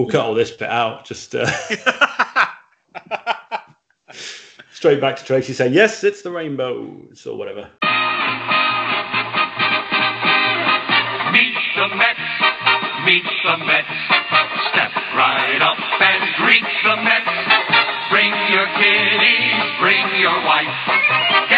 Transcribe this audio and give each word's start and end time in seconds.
We'll 0.00 0.08
cut 0.08 0.24
all 0.24 0.32
this 0.32 0.50
bit 0.50 0.70
out. 0.70 1.04
Just 1.04 1.34
uh, 1.34 1.44
straight 4.72 4.98
back 4.98 5.16
to 5.16 5.24
Tracy 5.26 5.52
saying, 5.52 5.74
"Yes, 5.74 6.02
it's 6.04 6.22
the 6.22 6.30
rainbows" 6.30 7.26
or 7.26 7.36
whatever. 7.36 7.68
Meet 11.36 11.52
the 11.76 11.88
Mets, 12.00 12.32
meet 13.04 13.28
the 13.44 13.56
Mets. 13.60 13.92
Step 14.72 14.96
right 15.12 15.60
up 15.60 15.76
and 16.00 16.34
greet 16.40 16.64
the 16.64 16.96
Mets. 17.04 17.28
Bring 18.08 18.32
your 18.48 18.64
kiddies, 18.80 19.52
bring 19.84 20.08
your 20.18 20.32
wife. 20.48 21.49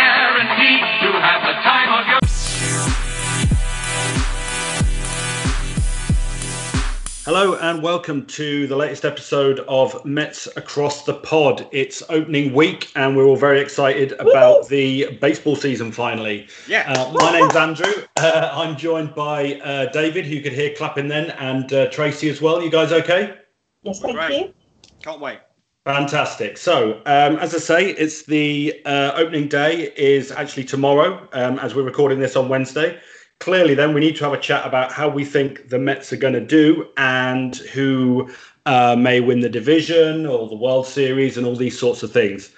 Hello 7.25 7.55
and 7.55 7.81
welcome 7.85 8.27
to 8.27 8.67
the 8.67 8.75
latest 8.75 9.05
episode 9.05 9.61
of 9.69 10.05
Mets 10.05 10.49
Across 10.57 11.05
the 11.05 11.15
Pod. 11.15 11.69
It's 11.71 12.03
opening 12.09 12.53
week 12.53 12.91
and 12.97 13.17
we're 13.17 13.27
all 13.27 13.37
very 13.37 13.61
excited 13.61 14.13
about 14.19 14.67
the 14.69 15.13
baseball 15.21 15.55
season 15.55 15.93
finally. 15.93 16.49
Yeah. 16.67 16.93
Uh, 16.93 17.13
my 17.13 17.33
name's 17.39 17.55
Andrew. 17.55 17.93
Uh, 18.17 18.51
I'm 18.53 18.77
joined 18.77 19.15
by 19.15 19.55
uh, 19.61 19.93
David, 19.93 20.27
who 20.27 20.35
you 20.35 20.43
could 20.43 20.53
hear 20.53 20.75
clapping 20.75 21.07
then, 21.07 21.31
and 21.33 21.73
uh, 21.73 21.89
Tracy 21.91 22.29
as 22.29 22.43
well. 22.43 22.61
You 22.61 22.71
guys 22.71 22.91
okay? 22.91 23.35
Yes, 23.83 24.01
thank 24.01 24.17
Right. 24.17 24.33
you. 24.33 24.55
Can't 25.05 25.21
wait. 25.21 25.39
Fantastic. 25.85 26.57
So, 26.59 26.95
um, 27.07 27.37
as 27.37 27.55
I 27.55 27.59
say, 27.59 27.91
it's 27.91 28.25
the 28.25 28.81
uh, 28.85 29.13
opening 29.17 29.49
day 29.49 29.93
is 29.97 30.31
actually 30.33 30.65
tomorrow, 30.65 31.29
um, 31.33 31.59
as 31.61 31.75
we're 31.75 31.83
recording 31.83 32.19
this 32.21 32.37
on 32.37 32.49
Wednesday. 32.49 33.01
Clearly, 33.43 33.75
then 33.75 33.93
we 33.93 34.01
need 34.01 34.15
to 34.19 34.25
have 34.25 34.33
a 34.33 34.39
chat 34.39 34.65
about 34.65 34.93
how 34.93 35.09
we 35.09 35.25
think 35.25 35.69
the 35.69 35.79
Mets 35.79 36.13
are 36.13 36.17
going 36.17 36.35
to 36.35 36.47
do 36.61 36.87
and 36.97 37.57
who 37.75 38.31
uh, 38.67 38.95
may 38.97 39.19
win 39.19 39.41
the 39.41 39.49
division 39.49 40.27
or 40.27 40.49
the 40.49 40.55
World 40.55 40.87
Series 40.87 41.37
and 41.37 41.45
all 41.45 41.57
these 41.57 41.77
sorts 41.77 42.05
of 42.05 42.13
things. 42.13 42.55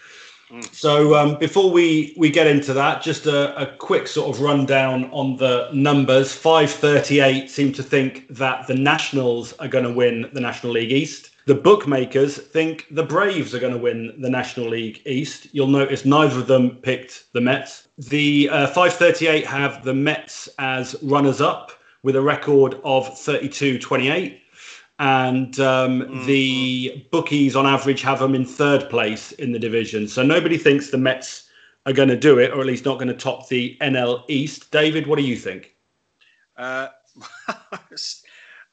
So, 0.72 1.14
um, 1.14 1.38
before 1.38 1.70
we 1.70 2.14
we 2.18 2.28
get 2.28 2.46
into 2.46 2.74
that, 2.74 3.02
just 3.02 3.24
a, 3.24 3.56
a 3.58 3.66
quick 3.78 4.06
sort 4.06 4.28
of 4.28 4.42
rundown 4.42 5.10
on 5.10 5.36
the 5.38 5.70
numbers. 5.72 6.34
Five 6.34 6.70
thirty-eight 6.70 7.48
seem 7.50 7.72
to 7.72 7.82
think 7.82 8.28
that 8.28 8.66
the 8.66 8.74
Nationals 8.74 9.54
are 9.54 9.68
going 9.68 9.84
to 9.84 9.92
win 9.92 10.28
the 10.34 10.40
National 10.40 10.74
League 10.74 10.92
East. 10.92 11.30
The 11.46 11.54
bookmakers 11.54 12.38
think 12.38 12.86
the 12.90 13.02
Braves 13.02 13.54
are 13.54 13.58
going 13.58 13.74
to 13.74 13.78
win 13.78 14.14
the 14.18 14.30
National 14.30 14.68
League 14.68 15.02
East. 15.04 15.48
You'll 15.52 15.66
notice 15.66 16.06
neither 16.06 16.38
of 16.38 16.46
them 16.46 16.76
picked 16.76 17.32
the 17.34 17.40
Mets. 17.40 17.88
The 17.98 18.48
uh, 18.48 18.66
538 18.68 19.46
have 19.46 19.84
the 19.84 19.92
Mets 19.92 20.48
as 20.58 20.96
runners 21.02 21.42
up 21.42 21.72
with 22.02 22.16
a 22.16 22.22
record 22.22 22.80
of 22.82 23.18
32 23.18 23.78
28. 23.78 24.40
And 25.00 25.58
um, 25.60 26.24
the 26.24 27.06
bookies 27.10 27.56
on 27.56 27.66
average 27.66 28.00
have 28.02 28.20
them 28.20 28.34
in 28.34 28.46
third 28.46 28.88
place 28.88 29.32
in 29.32 29.52
the 29.52 29.58
division. 29.58 30.08
So 30.08 30.22
nobody 30.22 30.56
thinks 30.56 30.90
the 30.90 30.98
Mets 30.98 31.50
are 31.84 31.92
going 31.92 32.08
to 32.08 32.16
do 32.16 32.38
it, 32.38 32.52
or 32.52 32.60
at 32.60 32.66
least 32.66 32.86
not 32.86 32.94
going 32.94 33.08
to 33.08 33.14
top 33.14 33.48
the 33.48 33.76
NL 33.82 34.22
East. 34.28 34.70
David, 34.70 35.06
what 35.06 35.18
do 35.18 35.24
you 35.24 35.36
think? 35.36 35.74
Uh, 36.56 36.88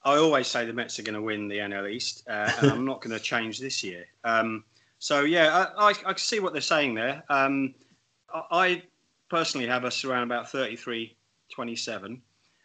I 0.04 0.18
always 0.18 0.48
say 0.48 0.66
the 0.66 0.74
Mets 0.74 0.98
are 1.00 1.04
going 1.04 1.16
to 1.16 1.22
win 1.22 1.48
the 1.48 1.58
NL 1.58 1.90
East, 1.90 2.24
uh, 2.28 2.52
and 2.60 2.72
I'm 2.72 2.86
not 2.86 3.02
going 3.02 3.16
to 3.16 3.24
change 3.24 3.60
this 3.60 3.84
year. 3.84 4.06
Um, 4.24 4.64
so 5.00 5.22
yeah, 5.22 5.68
I, 5.78 5.90
I, 5.90 5.90
I 5.90 5.94
can 5.94 6.18
see 6.18 6.40
what 6.40 6.54
they're 6.54 6.62
saying 6.62 6.96
there. 6.96 7.24
Um, 7.30 7.76
I, 8.34 8.44
I 8.52 8.84
personally 9.30 9.68
have 9.68 9.86
us 9.86 10.04
around 10.04 10.24
about 10.24 10.50
33, 10.50 11.16
27. 11.52 12.22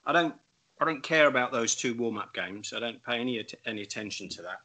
I 0.06 0.12
don't, 0.12 0.34
I 0.80 0.84
don't 0.84 1.02
care 1.02 1.26
about 1.26 1.52
those 1.52 1.74
two 1.74 1.94
warm-up 1.94 2.34
games. 2.34 2.72
I 2.74 2.80
don't 2.80 3.02
pay 3.04 3.18
any 3.18 3.44
any 3.64 3.82
attention 3.82 4.28
to 4.30 4.42
that. 4.42 4.60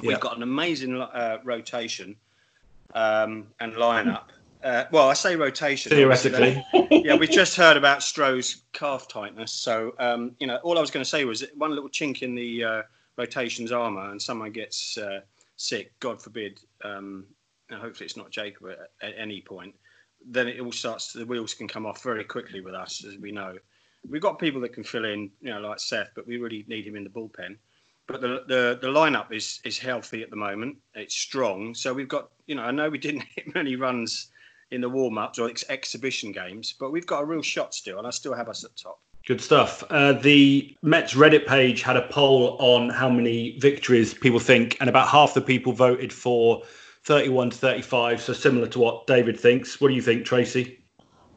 Yeah. 0.00 0.08
We've 0.08 0.20
got 0.20 0.36
an 0.36 0.42
amazing 0.42 1.00
uh, 1.00 1.38
rotation 1.44 2.16
um, 2.94 3.48
and 3.60 3.74
lineup. 3.74 4.26
Uh, 4.62 4.84
well, 4.90 5.08
I 5.08 5.14
say 5.14 5.36
rotation 5.36 5.90
Theoretically. 5.90 6.62
yeah, 6.90 7.14
we 7.14 7.26
just 7.26 7.56
heard 7.56 7.76
about 7.76 8.00
Stroh's 8.00 8.62
calf 8.72 9.08
tightness. 9.08 9.52
So, 9.52 9.94
um, 9.98 10.32
you 10.38 10.46
know, 10.46 10.56
all 10.56 10.76
I 10.76 10.80
was 10.80 10.90
going 10.90 11.02
to 11.02 11.08
say 11.08 11.24
was 11.24 11.44
one 11.56 11.70
little 11.70 11.88
chink 11.88 12.22
in 12.22 12.34
the 12.34 12.64
uh, 12.64 12.82
rotation's 13.16 13.72
armour 13.72 14.10
and 14.10 14.20
someone 14.20 14.52
gets 14.52 14.98
uh, 14.98 15.20
sick, 15.56 15.98
God 16.00 16.20
forbid, 16.20 16.60
um, 16.84 17.24
and 17.70 17.80
hopefully 17.80 18.04
it's 18.04 18.16
not 18.16 18.30
Jacob 18.30 18.68
at, 18.70 19.08
at 19.08 19.14
any 19.16 19.40
point, 19.40 19.74
then 20.26 20.46
it 20.46 20.60
all 20.60 20.72
starts, 20.72 21.12
the 21.12 21.24
wheels 21.24 21.54
can 21.54 21.66
come 21.66 21.86
off 21.86 22.02
very 22.02 22.24
quickly 22.24 22.60
with 22.60 22.74
us, 22.74 23.04
as 23.04 23.16
we 23.16 23.32
know. 23.32 23.56
We've 24.08 24.22
got 24.22 24.38
people 24.38 24.60
that 24.62 24.74
can 24.74 24.84
fill 24.84 25.04
in, 25.06 25.30
you 25.40 25.50
know, 25.50 25.60
like 25.60 25.78
Seth, 25.78 26.10
but 26.14 26.26
we 26.26 26.36
really 26.36 26.64
need 26.68 26.86
him 26.86 26.96
in 26.96 27.04
the 27.04 27.10
bullpen. 27.10 27.56
But 28.06 28.20
the, 28.20 28.44
the, 28.48 28.78
the 28.82 28.88
lineup 28.88 29.32
is, 29.32 29.60
is 29.64 29.78
healthy 29.78 30.22
at 30.22 30.30
the 30.30 30.36
moment. 30.36 30.76
It's 30.94 31.14
strong. 31.14 31.74
So 31.74 31.94
we've 31.94 32.08
got, 32.08 32.30
you 32.46 32.56
know, 32.56 32.62
I 32.62 32.70
know 32.70 32.90
we 32.90 32.98
didn't 32.98 33.22
hit 33.36 33.54
many 33.54 33.76
runs 33.76 34.30
in 34.70 34.80
the 34.80 34.88
warm 34.88 35.18
ups 35.18 35.38
or 35.38 35.48
ex- 35.48 35.64
exhibition 35.68 36.32
games, 36.32 36.74
but 36.78 36.90
we've 36.90 37.06
got 37.06 37.22
a 37.22 37.24
real 37.24 37.42
shot 37.42 37.74
still, 37.74 37.98
and 37.98 38.06
I 38.06 38.10
still 38.10 38.34
have 38.34 38.48
us 38.48 38.64
at 38.64 38.70
the 38.70 38.82
top. 38.82 39.00
Good 39.26 39.40
stuff. 39.40 39.84
Uh, 39.90 40.12
the 40.14 40.74
Mets 40.82 41.14
Reddit 41.14 41.46
page 41.46 41.82
had 41.82 41.96
a 41.96 42.08
poll 42.08 42.56
on 42.58 42.88
how 42.88 43.10
many 43.10 43.58
victories 43.58 44.14
people 44.14 44.38
think, 44.38 44.76
and 44.80 44.88
about 44.88 45.08
half 45.08 45.34
the 45.34 45.40
people 45.40 45.72
voted 45.72 46.12
for 46.12 46.62
31 47.04 47.50
to 47.50 47.56
35. 47.56 48.20
So 48.20 48.32
similar 48.32 48.66
to 48.68 48.78
what 48.78 49.06
David 49.06 49.38
thinks. 49.38 49.80
What 49.80 49.88
do 49.88 49.94
you 49.94 50.02
think, 50.02 50.24
Tracy? 50.24 50.78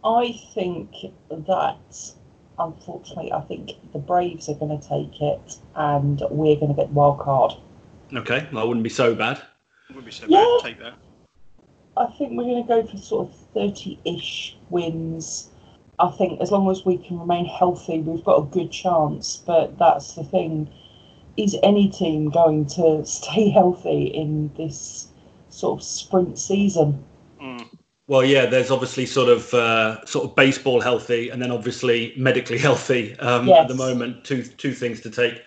I 0.06 0.40
think 0.54 0.92
that, 1.30 2.12
unfortunately, 2.60 3.32
I 3.32 3.42
think 3.42 3.72
the 3.94 4.00
Braves 4.00 4.50
are 4.50 4.56
going 4.56 4.80
to 4.80 4.88
take 4.88 5.22
it 5.22 5.58
and 5.76 6.22
we're 6.30 6.56
going 6.56 6.70
to 6.70 6.74
get 6.74 6.88
the 6.90 6.94
wild 6.94 7.20
card. 7.20 7.54
Okay, 8.14 8.48
well, 8.52 8.64
that 8.64 8.68
wouldn't 8.68 8.84
be 8.84 8.90
so 8.90 9.16
bad. 9.16 9.42
Would 9.94 10.06
be 10.06 10.12
so 10.12 10.26
Yeah. 10.28 10.58
bad. 10.62 10.70
Take 10.70 10.80
that. 10.80 10.94
I 11.96 12.06
think 12.06 12.32
we're 12.32 12.44
going 12.44 12.64
to 12.64 12.68
go 12.68 12.86
for 12.86 12.98
sort 12.98 13.30
of 13.30 13.36
30 13.54 14.00
ish 14.06 14.56
wins. 14.70 15.50
I 16.00 16.10
think 16.10 16.42
as 16.42 16.52
long 16.52 16.70
as 16.72 16.86
we 16.86 16.98
can 16.98 17.20
remain 17.20 17.46
healthy, 17.46 18.00
we've 18.00 18.24
got 18.24 18.40
a 18.40 18.46
good 18.46 18.72
chance. 18.72 19.38
But 19.46 19.78
that's 19.78 20.14
the 20.14 20.24
thing. 20.24 20.70
Is 21.38 21.56
any 21.64 21.90
team 21.90 22.30
going 22.30 22.66
to 22.68 23.06
stay 23.06 23.50
healthy 23.50 24.06
in 24.06 24.52
this 24.58 25.08
sort 25.50 25.80
of 25.80 25.86
sprint 25.86 26.40
season? 26.40 27.04
Mm. 27.42 27.70
Well, 28.08 28.26
yeah, 28.26 28.48
there's 28.48 28.70
obviously 28.70 29.06
sort 29.06 29.30
of 29.30 29.54
uh, 29.54 30.04
sort 30.06 30.26
of 30.26 30.36
baseball 30.36 30.82
healthy, 30.82 31.30
and 31.30 31.42
then 31.42 31.52
obviously 31.52 32.14
medically 32.18 32.58
healthy 32.68 33.18
um, 33.20 33.48
at 33.50 33.68
the 33.68 33.76
moment. 33.76 34.26
Two 34.26 34.44
two 34.44 34.74
things 34.74 35.00
to 35.02 35.10
take 35.10 35.42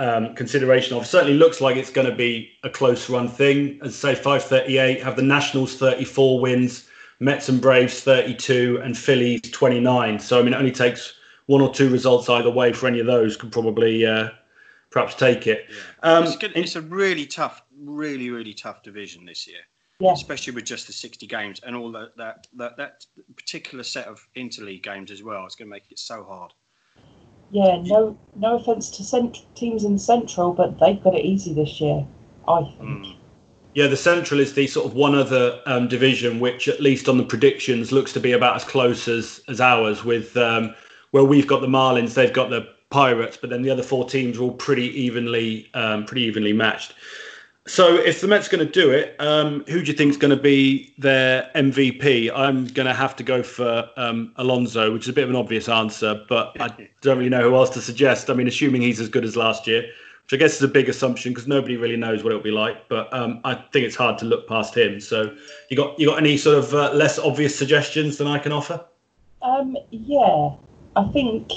um, 0.00 0.34
consideration 0.34 0.96
of. 0.96 1.06
Certainly 1.06 1.34
looks 1.34 1.60
like 1.60 1.76
it's 1.76 1.90
going 1.90 2.08
to 2.08 2.16
be 2.16 2.50
a 2.64 2.70
close 2.70 3.10
run 3.10 3.28
thing. 3.28 3.78
As 3.82 3.94
say, 3.94 4.14
538 4.14 5.02
have 5.02 5.14
the 5.14 5.22
Nationals 5.22 5.76
34 5.76 6.40
wins, 6.40 6.88
Mets 7.20 7.50
and 7.50 7.60
Braves 7.60 8.00
32, 8.00 8.80
and 8.82 8.96
Phillies 8.96 9.42
29. 9.42 10.18
So 10.18 10.40
I 10.40 10.42
mean, 10.42 10.54
it 10.54 10.56
only 10.56 10.72
takes 10.72 11.14
one 11.46 11.60
or 11.60 11.72
two 11.72 11.90
results 11.90 12.30
either 12.30 12.50
way 12.50 12.72
for 12.72 12.86
any 12.86 12.98
of 12.98 13.06
those 13.06 13.36
could 13.36 13.52
probably 13.52 14.06
uh, 14.06 14.30
perhaps 14.90 15.14
take 15.14 15.46
it. 15.46 15.66
Um, 16.02 16.24
it's, 16.24 16.36
good. 16.36 16.52
it's 16.54 16.76
a 16.76 16.80
really 16.80 17.26
tough, 17.26 17.62
really, 17.78 18.30
really 18.30 18.54
tough 18.54 18.82
division 18.82 19.26
this 19.26 19.46
year, 19.46 19.60
Yeah. 19.98 20.14
especially 20.14 20.54
with 20.54 20.64
just 20.64 20.86
the 20.86 20.94
60 20.94 21.26
games 21.26 21.60
and 21.60 21.76
all 21.76 21.92
that 21.92 22.16
that 22.16 22.46
that, 22.56 22.78
that 22.78 23.04
particular 23.36 23.84
set 23.84 24.06
of 24.06 24.26
interleague 24.34 24.82
games 24.82 25.10
as 25.10 25.22
well. 25.22 25.44
It's 25.44 25.56
going 25.56 25.68
to 25.68 25.72
make 25.72 25.90
it 25.90 25.98
so 25.98 26.24
hard. 26.24 26.54
Yeah, 27.50 27.80
no, 27.82 28.16
no 28.36 28.56
offense 28.56 28.90
to 28.92 29.04
cent- 29.04 29.44
teams 29.54 29.84
in 29.84 29.98
Central, 29.98 30.52
but 30.52 30.78
they've 30.78 31.02
got 31.02 31.14
it 31.14 31.24
easy 31.24 31.52
this 31.52 31.80
year. 31.80 32.06
I 32.46 32.62
think. 32.62 32.80
Mm. 32.80 33.16
Yeah, 33.74 33.86
the 33.86 33.96
Central 33.96 34.40
is 34.40 34.54
the 34.54 34.66
sort 34.66 34.86
of 34.86 34.94
one 34.94 35.14
other 35.14 35.60
um, 35.66 35.86
division 35.86 36.40
which, 36.40 36.66
at 36.66 36.80
least 36.80 37.08
on 37.08 37.18
the 37.18 37.24
predictions, 37.24 37.92
looks 37.92 38.12
to 38.14 38.20
be 38.20 38.32
about 38.32 38.56
as 38.56 38.64
close 38.64 39.06
as 39.06 39.40
as 39.48 39.60
ours. 39.60 40.04
With 40.04 40.36
um, 40.36 40.74
where 41.12 41.24
we've 41.24 41.46
got 41.46 41.60
the 41.60 41.68
Marlins, 41.68 42.14
they've 42.14 42.32
got 42.32 42.50
the 42.50 42.68
Pirates, 42.90 43.36
but 43.36 43.50
then 43.50 43.62
the 43.62 43.70
other 43.70 43.84
four 43.84 44.08
teams 44.08 44.38
are 44.38 44.42
all 44.42 44.52
pretty 44.52 44.88
evenly 45.00 45.70
um, 45.74 46.04
pretty 46.04 46.22
evenly 46.22 46.52
matched. 46.52 46.94
So, 47.66 47.96
if 47.96 48.22
the 48.22 48.26
Mets 48.26 48.48
going 48.48 48.66
to 48.66 48.72
do 48.72 48.90
it, 48.90 49.14
um, 49.20 49.64
who 49.68 49.82
do 49.82 49.90
you 49.90 49.92
think 49.92 50.10
is 50.10 50.16
going 50.16 50.34
to 50.34 50.42
be 50.42 50.94
their 50.96 51.50
MVP? 51.54 52.30
I'm 52.34 52.66
going 52.68 52.86
to 52.86 52.94
have 52.94 53.14
to 53.16 53.22
go 53.22 53.42
for 53.42 53.88
um, 53.98 54.32
Alonso, 54.36 54.92
which 54.92 55.02
is 55.02 55.10
a 55.10 55.12
bit 55.12 55.24
of 55.24 55.30
an 55.30 55.36
obvious 55.36 55.68
answer, 55.68 56.24
but 56.26 56.56
I 56.58 56.88
don't 57.02 57.18
really 57.18 57.28
know 57.28 57.42
who 57.42 57.54
else 57.54 57.68
to 57.70 57.82
suggest. 57.82 58.30
I 58.30 58.34
mean, 58.34 58.48
assuming 58.48 58.80
he's 58.80 58.98
as 58.98 59.10
good 59.10 59.24
as 59.24 59.36
last 59.36 59.66
year, 59.66 59.82
which 59.82 60.32
I 60.32 60.36
guess 60.36 60.56
is 60.56 60.62
a 60.62 60.68
big 60.68 60.88
assumption 60.88 61.32
because 61.32 61.46
nobody 61.46 61.76
really 61.76 61.96
knows 61.96 62.24
what 62.24 62.30
it'll 62.30 62.42
be 62.42 62.50
like. 62.50 62.88
But 62.88 63.12
um, 63.12 63.42
I 63.44 63.54
think 63.54 63.84
it's 63.84 63.96
hard 63.96 64.16
to 64.18 64.24
look 64.24 64.48
past 64.48 64.74
him. 64.74 64.98
So, 64.98 65.36
you 65.68 65.76
got 65.76 65.98
you 66.00 66.06
got 66.06 66.18
any 66.18 66.38
sort 66.38 66.56
of 66.56 66.74
uh, 66.74 66.92
less 66.94 67.18
obvious 67.18 67.56
suggestions 67.56 68.16
than 68.16 68.26
I 68.26 68.38
can 68.38 68.52
offer? 68.52 68.82
Um, 69.42 69.76
yeah, 69.90 70.50
I 70.96 71.04
think 71.12 71.52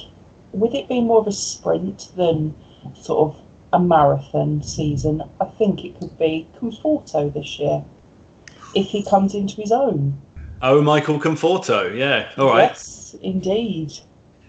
with 0.51 0.73
it 0.73 0.89
being 0.89 1.07
more 1.07 1.19
of 1.19 1.27
a 1.27 1.31
sprint 1.31 2.11
than 2.17 2.53
sort 2.93 3.33
of 3.33 3.41
a 3.73 3.79
marathon 3.79 4.61
season, 4.63 5.21
I 5.41 5.45
think 5.45 5.83
it 5.83 5.99
could 5.99 6.17
be 6.17 6.47
Conforto 6.59 7.33
this 7.33 7.59
year 7.59 7.83
if 8.75 8.87
he 8.87 9.03
comes 9.03 9.35
into 9.35 9.55
his 9.61 9.71
own. 9.71 10.19
Oh, 10.61 10.81
Michael 10.81 11.19
Conforto. 11.19 11.95
Yeah. 11.97 12.31
All 12.37 12.47
right, 12.47 12.69
Yes, 12.69 13.15
indeed. 13.21 13.91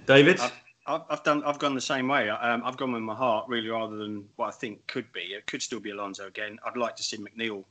David. 0.06 0.38
I've, 0.86 1.00
I've 1.08 1.22
done. 1.24 1.42
I've 1.44 1.58
gone 1.58 1.74
the 1.74 1.80
same 1.80 2.06
way. 2.08 2.28
Um, 2.28 2.62
I've 2.64 2.76
gone 2.76 2.92
with 2.92 3.02
my 3.02 3.14
heart 3.14 3.46
really, 3.48 3.68
rather 3.68 3.96
than 3.96 4.24
what 4.36 4.48
I 4.48 4.50
think 4.52 4.86
could 4.86 5.10
be. 5.12 5.20
It 5.20 5.46
could 5.46 5.62
still 5.62 5.80
be 5.80 5.90
Alonso 5.90 6.26
again. 6.26 6.58
I'd 6.64 6.76
like 6.76 6.94
to 6.96 7.02
see 7.02 7.16
McNeil 7.16 7.64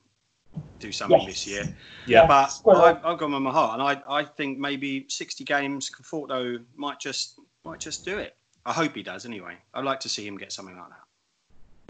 do 0.79 0.91
something 0.91 1.19
Yes. 1.21 1.27
this 1.27 1.47
year. 1.47 1.75
Yeah. 2.07 2.25
But 2.25 2.59
Well- 2.65 2.81
I've, 2.83 3.05
I've 3.05 3.17
gone 3.19 3.31
with 3.31 3.41
my 3.43 3.51
heart, 3.51 3.79
and 3.79 3.81
I, 3.83 4.01
I 4.21 4.23
think 4.25 4.57
maybe 4.57 5.05
60 5.09 5.43
games, 5.43 5.89
Conforto 5.91 6.61
might 6.75 6.99
just 6.99 7.39
might 7.63 7.79
just 7.79 8.03
do 8.03 8.17
it. 8.17 8.35
I 8.65 8.73
hope 8.73 8.95
he 8.95 9.03
does 9.03 9.25
anyway. 9.25 9.55
I'd 9.73 9.85
like 9.85 9.99
to 10.01 10.09
see 10.09 10.25
him 10.27 10.37
get 10.37 10.51
something 10.51 10.75
like 10.75 10.89
that. 10.89 11.02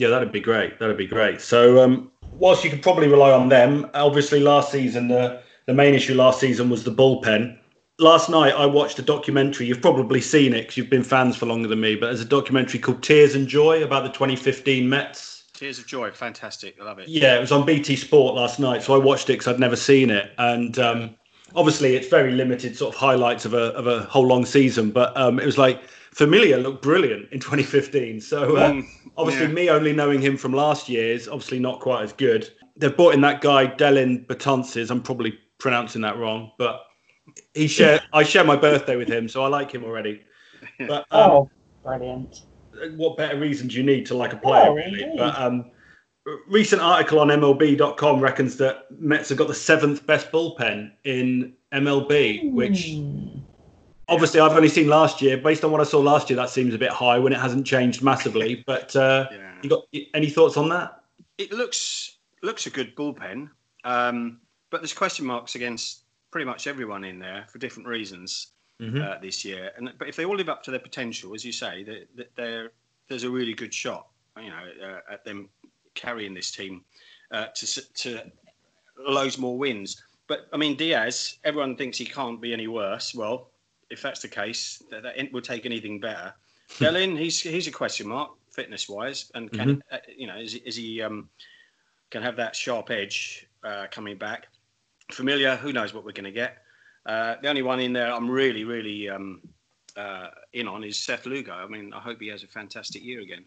Yeah, 0.04 0.10
that'd 0.10 0.34
be 0.34 0.42
great. 0.42 0.80
That'd 0.80 0.98
be 0.98 1.08
great. 1.08 1.40
So, 1.40 1.82
um, 1.82 2.12
whilst 2.34 2.66
you 2.66 2.70
could 2.70 2.82
probably 2.82 3.08
rely 3.08 3.32
on 3.32 3.48
them, 3.48 3.90
obviously 3.94 4.42
last 4.42 4.70
season 4.70 5.08
the 5.08 5.42
the 5.66 5.74
main 5.74 5.94
issue 5.94 6.14
last 6.14 6.42
season 6.42 6.70
was 6.70 6.84
the 6.84 6.92
bullpen. 6.92 7.58
Last 8.00 8.30
night 8.30 8.54
I 8.54 8.66
watched 8.66 9.00
a 9.00 9.02
documentary. 9.02 9.66
You've 9.66 9.82
probably 9.82 10.20
seen 10.20 10.54
it 10.54 10.64
because 10.64 10.76
you've 10.76 10.90
been 10.90 11.06
fans 11.06 11.38
for 11.38 11.46
longer 11.46 11.70
than 11.70 11.80
me. 11.80 11.96
But 11.96 12.08
there's 12.08 12.20
a 12.20 12.26
documentary 12.26 12.82
called 12.82 13.02
Tears 13.02 13.34
and 13.34 13.48
Joy 13.48 13.82
about 13.82 14.04
the 14.04 14.10
2015 14.10 14.90
Mets. 14.90 15.46
Tears 15.54 15.80
of 15.80 15.88
joy, 15.88 16.12
fantastic. 16.12 16.76
I 16.82 16.84
love 16.84 17.00
it. 17.00 17.08
Yeah, 17.08 17.38
it 17.38 17.40
was 17.40 17.54
on 17.54 17.66
BT 17.66 17.96
Sport 17.96 18.36
last 18.36 18.60
night, 18.60 18.84
so 18.84 18.94
I 18.94 18.98
watched 18.98 19.30
it 19.30 19.34
because 19.34 19.48
I'd 19.48 19.60
never 19.60 19.78
seen 19.78 20.10
it, 20.10 20.34
and 20.38 20.78
um, 20.80 21.16
obviously 21.56 21.96
it's 21.96 22.10
very 22.10 22.34
limited 22.34 22.76
sort 22.76 22.94
of 22.94 23.00
highlights 23.00 23.46
of 23.46 23.54
a 23.54 23.68
of 23.76 23.88
a 23.88 24.02
whole 24.02 24.28
long 24.28 24.46
season. 24.46 24.92
But 24.92 25.16
um, 25.16 25.40
it 25.40 25.46
was 25.46 25.58
like 25.58 25.82
Familia 26.14 26.58
looked 26.58 26.82
brilliant 26.84 27.32
in 27.32 27.40
2015. 27.42 28.22
So 28.22 28.56
uh, 28.58 28.72
Mm, 28.72 28.88
obviously, 29.18 29.48
yeah. 29.48 29.52
me 29.54 29.70
only 29.70 29.94
knowing 29.94 30.22
him 30.22 30.38
from 30.38 30.54
last 30.54 30.90
year 30.90 31.12
is 31.14 31.28
obviously 31.28 31.60
not 31.60 31.80
quite 31.80 32.04
as 32.04 32.14
good. 32.14 32.50
They've 32.78 32.96
brought 32.96 33.14
in 33.14 33.22
that 33.22 33.42
guy 33.42 33.68
Dellin 33.68 34.26
Betances. 34.28 34.90
I'm 34.92 35.02
probably 35.02 35.38
pronouncing 35.60 36.02
that 36.02 36.18
wrong, 36.18 36.52
but 36.58 36.82
he 37.54 37.68
share 37.68 38.02
I 38.14 38.24
share 38.24 38.44
my 38.44 38.56
birthday 38.56 38.96
with 38.96 39.08
him, 39.08 39.28
so 39.28 39.44
I 39.44 39.48
like 39.48 39.72
him 39.72 39.84
already. 39.84 40.22
But 40.80 41.06
um, 41.12 41.30
Oh, 41.32 41.50
brilliant. 41.84 42.36
what 42.96 43.18
better 43.18 43.38
reason 43.38 43.68
do 43.68 43.76
you 43.76 43.84
need 43.84 44.06
to 44.08 44.14
like 44.16 44.34
a 44.34 44.38
player, 44.38 44.70
Oh, 44.70 44.74
really? 44.74 45.04
indeed. 45.04 45.18
But 45.18 45.38
um, 45.38 45.72
recent 46.48 46.82
article 46.82 47.20
on 47.20 47.28
MLB.com 47.28 48.20
reckons 48.22 48.56
that 48.58 48.86
Mets 48.92 49.30
have 49.30 49.38
got 49.38 49.48
the 49.50 49.54
seventh 49.54 50.06
best 50.08 50.32
bullpen 50.32 50.92
in 51.04 51.54
MLB, 51.74 52.54
which 52.54 52.88
Hmm. 52.94 53.40
Obviously 54.08 54.40
I've 54.40 54.52
only 54.56 54.70
seen 54.70 54.88
last 54.88 55.22
year. 55.22 55.38
Based 55.38 55.64
on 55.64 55.72
what 55.72 55.82
I 55.82 55.86
saw 55.86 56.00
last 56.00 56.30
year, 56.30 56.38
that 56.38 56.50
seems 56.50 56.74
a 56.74 56.78
bit 56.78 56.92
high 56.92 57.20
when 57.20 57.34
it 57.34 57.40
hasn't 57.40 57.66
changed 57.66 58.02
massively. 58.02 58.64
But 58.66 58.96
uh, 58.96 59.28
Yeah. 59.32 59.54
you 59.62 59.70
got 59.70 59.86
any 60.14 60.30
thoughts 60.30 60.58
on 60.58 60.70
that? 60.70 61.04
It 61.38 61.52
looks 61.52 62.18
looks 62.42 62.68
a 62.68 62.70
good 62.70 62.94
bullpen, 62.96 63.50
um, 63.86 64.42
but 64.70 64.82
there's 64.82 64.94
question 64.94 65.26
marks 65.26 65.56
against 65.56 66.04
pretty 66.32 66.46
much 66.46 66.68
everyone 66.68 67.04
in 67.04 67.20
there 67.20 67.46
for 67.50 67.58
different 67.58 67.88
reasons 67.88 68.48
Mhm. 68.82 69.02
uh, 69.02 69.20
this 69.20 69.46
year. 69.46 69.72
And 69.78 69.94
but 69.98 70.08
if 70.10 70.16
they 70.16 70.26
all 70.26 70.36
live 70.36 70.50
up 70.50 70.64
to 70.64 70.72
their 70.72 70.80
potential, 70.80 71.34
as 71.34 71.46
you 71.46 71.52
say, 71.52 71.84
that 71.84 72.08
that 72.16 72.36
they're, 72.36 72.72
there's 73.08 73.24
a 73.24 73.30
really 73.30 73.54
good 73.54 73.74
shot, 73.74 74.08
you 74.38 74.50
know, 74.50 74.72
uh, 74.84 75.14
at 75.14 75.24
them 75.24 75.50
carrying 75.96 76.34
this 76.34 76.52
team 76.52 76.84
uh, 77.32 77.48
to 77.56 77.94
to 77.94 78.32
loads 78.98 79.38
more 79.38 79.58
wins. 79.58 80.04
But 80.28 80.48
I 80.54 80.58
mean, 80.58 80.76
Diaz, 80.76 81.38
everyone 81.44 81.76
thinks 81.78 81.98
he 81.98 82.06
can't 82.06 82.42
be 82.42 82.52
any 82.54 82.68
worse. 82.68 83.14
Well, 83.16 83.52
if 83.94 84.02
that's 84.02 84.22
the 84.22 84.28
case, 84.28 84.82
that, 84.90 85.04
that 85.04 85.32
will 85.32 85.42
take 85.42 85.66
anything 85.66 86.00
better. 86.00 86.34
Dellin, 86.80 87.18
he's 87.18 87.40
he's 87.40 87.68
a 87.68 87.72
question 87.72 88.08
mark 88.08 88.32
fitness 88.52 88.90
wise, 88.90 89.32
and 89.36 89.52
can 89.52 89.84
uh, 89.92 89.98
you 90.18 90.28
know 90.28 90.38
is, 90.38 90.54
he- 90.54 90.64
is 90.66 90.76
he 90.76 91.02
um, 91.02 91.30
can 92.10 92.22
have 92.22 92.36
that 92.36 92.56
sharp 92.56 92.90
edge 92.90 93.48
uh, 93.64 93.86
coming 93.92 94.18
back? 94.18 94.48
Familia, 95.12 95.58
who 95.58 95.72
knows 95.72 95.94
what 95.94 96.04
we're 96.06 96.12
going 96.12 96.24
to 96.26 96.32
get. 96.32 96.58
Uh, 97.06 97.36
the 97.42 97.50
only 97.50 97.62
one 97.62 97.80
in 97.80 97.94
there 97.94 98.12
I'm 98.12 98.30
really 98.30 98.64
really 98.64 99.10
um, 99.10 99.42
uh, 99.96 100.30
in 100.54 100.68
on 100.68 100.84
is 100.84 100.98
Seth 100.98 101.26
Lugo. 101.26 101.54
I 101.54 101.68
mean, 101.68 101.94
I 101.94 102.00
hope 102.00 102.20
he 102.20 102.28
has 102.30 102.44
a 102.44 102.48
fantastic 102.48 103.04
year 103.04 103.22
again. 103.22 103.46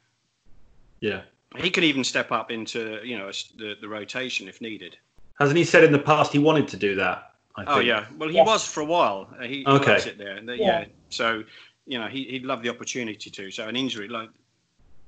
Yeah. 1.00 1.22
He 1.56 1.70
could 1.70 1.84
even 1.84 2.04
step 2.04 2.32
up 2.32 2.50
into 2.50 3.00
you 3.04 3.18
know 3.18 3.30
the, 3.58 3.74
the 3.80 3.88
rotation 3.88 4.48
if 4.48 4.60
needed. 4.60 4.96
Hasn't 5.38 5.56
he 5.56 5.64
said 5.64 5.84
in 5.84 5.92
the 5.92 5.98
past 5.98 6.32
he 6.32 6.38
wanted 6.38 6.68
to 6.68 6.76
do 6.76 6.94
that? 6.96 7.35
I 7.56 7.64
Oh 7.66 7.74
think? 7.76 7.86
yeah, 7.88 8.06
well 8.18 8.28
he 8.28 8.36
Yes. 8.36 8.46
was 8.46 8.66
for 8.66 8.80
a 8.80 8.84
while. 8.84 9.28
Uh, 9.38 9.44
He, 9.44 9.58
he 9.58 9.66
Okay. 9.66 9.92
loves 9.92 10.06
it 10.06 10.18
there. 10.18 10.36
And 10.36 10.48
the- 10.48 10.56
Yeah. 10.58 10.80
yeah. 10.80 10.84
So 11.10 11.42
you 11.86 11.98
know 11.98 12.06
he, 12.06 12.24
he'd 12.24 12.44
love 12.44 12.62
the 12.62 12.68
opportunity 12.68 13.30
to. 13.30 13.50
So 13.50 13.66
an 13.68 13.76
injury 13.76 14.08
like 14.08 14.28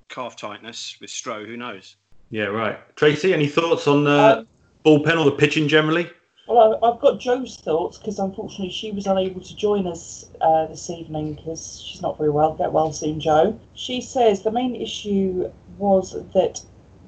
calf 0.08 0.36
tightness 0.36 0.96
with 1.00 1.10
Stroh, 1.10 1.44
who 1.46 1.56
knows? 1.56 1.96
Yeah, 2.30 2.44
right. 2.44 2.78
Tracy, 2.96 3.32
any 3.34 3.46
thoughts 3.46 3.86
on 3.86 4.04
the 4.04 4.10
Um, 4.38 4.48
bullpen 4.84 5.18
or 5.18 5.24
the 5.24 5.32
pitching 5.32 5.68
generally? 5.68 6.08
Well, 6.46 6.78
I- 6.82 6.88
I've 6.88 7.00
got 7.00 7.20
Joe's 7.20 7.56
thoughts 7.56 7.98
because 7.98 8.18
unfortunately 8.18 8.70
she 8.70 8.90
was 8.92 9.06
unable 9.06 9.42
to 9.42 9.56
join 9.56 9.86
us 9.86 10.24
uh, 10.40 10.66
this 10.66 10.88
evening 10.88 11.34
because 11.34 11.82
she's 11.84 12.00
not 12.00 12.16
very 12.16 12.30
well. 12.30 12.54
Get 12.54 12.72
well 12.72 12.90
soon, 12.92 13.20
Joe. 13.20 13.58
She 13.74 14.00
says 14.00 14.42
the 14.42 14.50
main 14.50 14.74
issue 14.74 15.50
was 15.76 16.12
that 16.32 16.62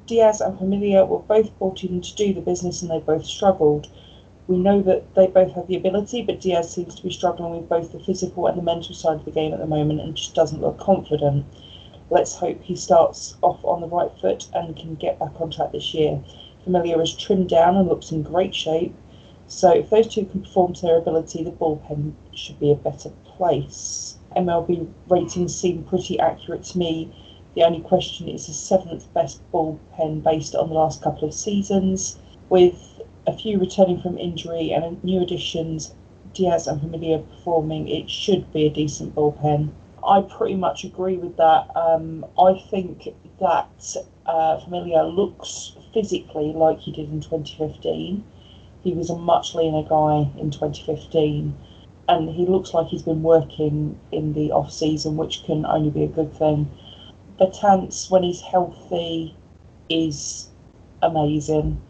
Diaz 0.07 0.43
and 0.43 0.59
Familia 0.59 1.05
were 1.07 1.21
both 1.21 1.57
brought 1.59 1.83
in 1.85 2.03
to 2.03 2.15
do 2.17 2.35
the 2.35 2.41
business 2.43 2.83
and 2.83 2.91
they 2.91 2.99
both 2.99 3.25
struggled. 3.25 3.89
We 4.51 4.59
know 4.59 4.83
that 4.83 5.15
they 5.15 5.29
both 5.29 5.53
have 5.53 5.69
the 5.69 5.77
ability, 5.77 6.23
but 6.23 6.41
Diaz 6.41 6.69
seems 6.69 6.97
to 6.97 7.05
be 7.05 7.13
struggling 7.13 7.53
with 7.53 7.69
both 7.69 7.93
the 7.93 8.01
physical 8.01 8.49
and 8.49 8.59
the 8.59 8.63
mental 8.63 8.97
side 8.97 9.19
of 9.19 9.25
the 9.25 9.31
game 9.31 9.53
at 9.53 9.61
the 9.61 9.67
moment 9.67 10.01
and 10.01 10.17
just 10.17 10.35
doesn't 10.35 10.61
look 10.61 10.77
confident. 10.77 11.47
Let's 12.11 12.35
hope 12.35 12.61
he 12.61 12.75
starts 12.75 13.37
off 13.43 13.65
on 13.65 13.81
the 13.81 13.87
right 13.87 14.11
foot 14.21 14.49
and 14.53 14.77
can 14.77 14.97
get 14.97 15.21
back 15.21 15.41
on 15.41 15.53
track 15.53 15.71
this 15.71 15.95
year. 15.95 16.21
Familia 16.65 16.99
is 16.99 17.15
trimmed 17.15 17.49
down 17.49 17.77
and 17.77 17.89
looks 17.89 18.11
in 18.11 18.25
great 18.25 18.53
shape. 18.53 18.93
So 19.47 19.71
if 19.71 19.89
those 19.89 20.13
two 20.13 20.25
can 20.25 20.41
perform 20.41 20.73
to 20.73 20.83
their 20.83 20.99
ability, 20.99 21.45
the 21.45 21.53
bullpen 21.53 22.15
should 22.35 22.59
be 22.59 22.73
a 22.73 22.75
better 22.75 23.11
place. 23.25 24.19
MLB 24.37 24.89
ratings 25.09 25.55
seem 25.55 25.85
pretty 25.85 26.19
accurate 26.19 26.65
to 26.65 26.79
me. 26.79 27.15
The 27.55 27.63
only 27.63 27.83
question 27.83 28.29
is 28.29 28.49
the 28.49 28.53
seventh 28.53 29.15
best 29.15 29.43
bullpen 29.53 30.25
based 30.25 30.57
on 30.57 30.71
the 30.71 30.75
last 30.75 31.03
couple 31.03 31.29
of 31.29 31.35
seasons. 31.35 32.19
With 32.49 33.01
a 33.31 33.37
few 33.37 33.61
returning 33.61 34.01
from 34.01 34.19
injury 34.19 34.73
and 34.73 35.03
new 35.05 35.23
additions, 35.23 35.95
Diaz 36.35 36.67
and 36.67 36.81
Familia 36.81 37.19
performing, 37.19 37.87
it 37.87 38.11
should 38.11 38.53
be 38.53 38.67
a 38.67 38.71
decent 38.71 39.15
bullpen. 39.15 39.71
I 40.05 40.23
pretty 40.23 40.57
much 40.57 40.83
agree 40.83 41.17
with 41.17 41.37
that. 41.37 41.71
Um, 41.77 42.27
I 42.39 42.55
think 42.71 43.09
that 43.39 43.97
uh, 44.27 44.59
Familia 44.59 45.05
looks 45.05 45.77
physically 45.95 46.53
like 46.53 46.81
he 46.81 46.91
did 46.91 47.09
in 47.11 47.21
2015. 47.21 48.25
He 48.83 48.93
was 48.95 49.11
a 49.11 49.17
much 49.17 49.55
leaner 49.55 49.83
guy 49.83 50.29
in 50.39 50.51
2015, 50.51 51.55
and 52.09 52.31
he 52.31 52.47
looks 52.47 52.75
like 52.75 52.89
he's 52.89 53.03
been 53.03 53.23
working 53.23 53.99
in 54.11 54.33
the 54.33 54.51
off 54.51 54.73
season, 54.73 55.17
which 55.17 55.45
can 55.45 55.65
only 55.67 55.91
be 55.91 56.03
a 56.03 56.09
good 56.09 56.35
thing. 56.35 56.69
Batance, 57.39 58.11
when 58.11 58.25
he's 58.25 58.41
healthy, 58.41 59.37
is 59.89 60.49
amazing, 61.03 61.81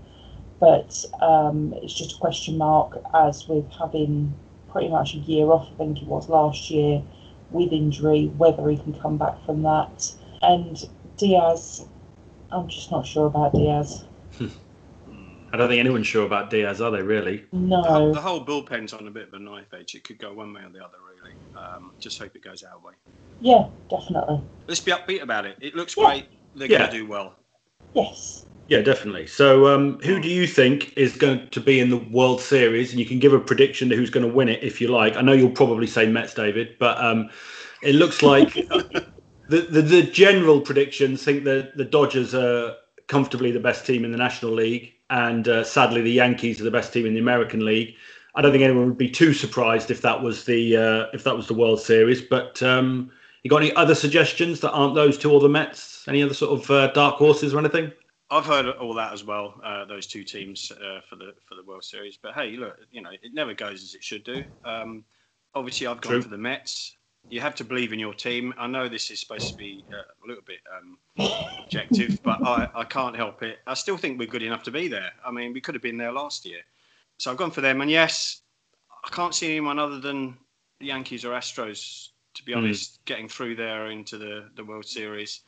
but 0.60 1.04
um, 1.20 1.72
it's 1.82 1.94
just 1.94 2.12
a 2.16 2.18
question 2.18 2.58
mark. 2.58 2.98
As 3.14 3.48
with 3.48 3.68
having 3.72 4.32
pretty 4.70 4.88
much 4.88 5.14
a 5.14 5.18
year 5.18 5.46
off, 5.50 5.68
I 5.72 5.76
think 5.76 6.02
it 6.02 6.06
was 6.06 6.28
last 6.28 6.70
year, 6.70 7.02
with 7.50 7.72
injury, 7.72 8.26
whether 8.36 8.68
he 8.68 8.76
can 8.76 8.94
come 9.00 9.16
back 9.16 9.44
from 9.44 9.62
that. 9.62 10.12
And 10.42 10.88
Diaz, 11.16 11.86
I'm 12.52 12.68
just 12.68 12.90
not 12.90 13.06
sure 13.06 13.26
about 13.26 13.54
Diaz. 13.54 14.04
I 15.52 15.56
don't 15.56 15.68
think 15.68 15.80
anyone's 15.80 16.06
sure 16.06 16.24
about 16.24 16.50
Diaz, 16.50 16.80
are 16.80 16.92
they? 16.92 17.02
Really? 17.02 17.44
The, 17.52 17.82
whole, 17.82 18.06
No. 18.08 18.12
the 18.14 18.20
whole 18.20 18.40
bullpen's 18.40 18.92
on 18.92 19.08
a 19.08 19.10
bit 19.10 19.28
of 19.28 19.34
a 19.34 19.38
knife 19.40 19.74
edge. 19.74 19.96
It 19.96 20.04
could 20.04 20.18
go 20.18 20.32
one 20.32 20.52
way 20.52 20.60
or 20.60 20.68
the 20.68 20.78
other, 20.84 20.98
really. 21.08 21.34
Um, 21.56 21.92
just 21.98 22.20
hope 22.20 22.36
it 22.36 22.42
goes 22.42 22.62
our 22.62 22.78
way. 22.78 22.92
Yeah, 23.40 23.66
definitely. 23.88 24.40
Let's 24.68 24.80
be 24.80 24.92
upbeat 24.92 25.22
about 25.22 25.46
it. 25.46 25.56
It 25.60 25.74
looks 25.74 25.96
Yeah. 25.96 26.04
great. 26.04 26.26
They're 26.54 26.68
going 26.68 26.82
to 26.82 26.90
do 26.90 27.06
well. 27.06 27.34
Yes. 27.94 28.46
Yeah, 28.70 28.82
definitely. 28.82 29.26
So, 29.26 29.66
um, 29.66 29.98
who 29.98 30.20
do 30.20 30.28
you 30.28 30.46
think 30.46 30.96
is 30.96 31.16
going 31.16 31.48
to 31.48 31.60
be 31.60 31.80
in 31.80 31.90
the 31.90 31.96
World 31.96 32.40
Series? 32.40 32.92
And 32.92 33.00
you 33.00 33.04
can 33.04 33.18
give 33.18 33.32
a 33.32 33.40
prediction 33.40 33.88
to 33.88 33.96
who's 33.96 34.10
going 34.10 34.24
to 34.24 34.32
win 34.32 34.48
it 34.48 34.62
if 34.62 34.80
you 34.80 34.86
like. 34.86 35.16
I 35.16 35.22
know 35.22 35.32
you'll 35.32 35.50
probably 35.50 35.88
say 35.88 36.06
Mets, 36.06 36.34
David, 36.34 36.76
but 36.78 36.96
um, 37.02 37.30
it 37.82 37.96
looks 37.96 38.22
like 38.22 38.52
the, 39.48 39.66
the 39.68 39.82
the 39.82 40.02
general 40.02 40.60
predictions 40.60 41.24
think 41.24 41.42
that 41.44 41.76
the 41.76 41.84
Dodgers 41.84 42.32
are 42.32 42.76
comfortably 43.08 43.50
the 43.50 43.58
best 43.58 43.84
team 43.84 44.04
in 44.04 44.12
the 44.12 44.18
National 44.18 44.52
League, 44.52 44.92
and 45.10 45.48
uh, 45.48 45.64
sadly 45.64 46.00
the 46.00 46.12
Yankees 46.12 46.60
are 46.60 46.64
the 46.64 46.70
best 46.70 46.92
team 46.92 47.06
in 47.06 47.14
the 47.14 47.20
American 47.20 47.64
League. 47.64 47.96
I 48.36 48.40
don't 48.40 48.52
think 48.52 48.62
anyone 48.62 48.86
would 48.86 48.96
be 48.96 49.10
too 49.10 49.34
surprised 49.34 49.90
if 49.90 50.00
that 50.02 50.22
was 50.22 50.44
the 50.44 50.76
uh, 50.76 51.06
if 51.12 51.24
that 51.24 51.36
was 51.36 51.48
the 51.48 51.54
World 51.54 51.80
Series. 51.80 52.22
But 52.22 52.62
um, 52.62 53.10
you 53.42 53.50
got 53.50 53.62
any 53.62 53.74
other 53.74 53.96
suggestions 53.96 54.60
that 54.60 54.70
aren't 54.70 54.94
those 54.94 55.18
two 55.18 55.32
or 55.32 55.40
the 55.40 55.48
Mets? 55.48 56.06
Any 56.06 56.22
other 56.22 56.34
sort 56.34 56.60
of 56.60 56.70
uh, 56.70 56.92
dark 56.92 57.16
horses 57.16 57.52
or 57.52 57.58
anything? 57.58 57.90
I've 58.30 58.46
heard 58.46 58.66
all 58.66 58.94
that 58.94 59.12
as 59.12 59.24
well. 59.24 59.60
Uh, 59.64 59.84
those 59.84 60.06
two 60.06 60.22
teams 60.24 60.70
uh, 60.72 61.00
for 61.08 61.16
the 61.16 61.34
for 61.48 61.54
the 61.56 61.64
World 61.64 61.84
Series. 61.84 62.16
But 62.16 62.34
hey, 62.34 62.56
look, 62.56 62.76
you 62.92 63.02
know, 63.02 63.10
it 63.10 63.34
never 63.34 63.54
goes 63.54 63.82
as 63.82 63.94
it 63.94 64.04
should 64.04 64.24
do. 64.24 64.44
Um, 64.64 65.04
obviously, 65.54 65.86
I've 65.86 66.00
gone 66.00 66.12
True. 66.12 66.22
for 66.22 66.28
the 66.28 66.38
Mets. 66.38 66.96
You 67.28 67.40
have 67.40 67.54
to 67.56 67.64
believe 67.64 67.92
in 67.92 67.98
your 67.98 68.14
team. 68.14 68.52
I 68.58 68.66
know 68.66 68.88
this 68.88 69.10
is 69.10 69.20
supposed 69.20 69.48
to 69.48 69.56
be 69.56 69.84
uh, 69.92 69.96
a 69.96 70.26
little 70.26 70.42
bit 70.44 70.58
um, 70.76 70.98
objective, 71.62 72.20
but 72.24 72.44
I, 72.44 72.68
I 72.74 72.84
can't 72.84 73.14
help 73.14 73.42
it. 73.42 73.58
I 73.68 73.74
still 73.74 73.96
think 73.96 74.18
we're 74.18 74.26
good 74.26 74.42
enough 74.42 74.64
to 74.64 74.72
be 74.72 74.88
there. 74.88 75.12
I 75.24 75.30
mean, 75.30 75.52
we 75.52 75.60
could 75.60 75.74
have 75.76 75.82
been 75.82 75.96
there 75.96 76.10
last 76.12 76.44
year. 76.44 76.60
So 77.18 77.30
I've 77.30 77.36
gone 77.36 77.52
for 77.52 77.60
them. 77.60 77.82
And 77.82 77.90
yes, 77.90 78.40
I 79.04 79.10
can't 79.10 79.34
see 79.34 79.46
anyone 79.50 79.78
other 79.78 80.00
than 80.00 80.36
the 80.80 80.86
Yankees 80.86 81.24
or 81.24 81.34
Astros 81.34 82.08
to 82.34 82.44
be 82.44 82.52
Mm. 82.52 82.58
honest, 82.58 83.04
getting 83.04 83.28
through 83.28 83.56
there 83.56 83.90
into 83.90 84.16
the, 84.18 84.48
the 84.54 84.64
World 84.64 84.86
Series. 84.86 85.40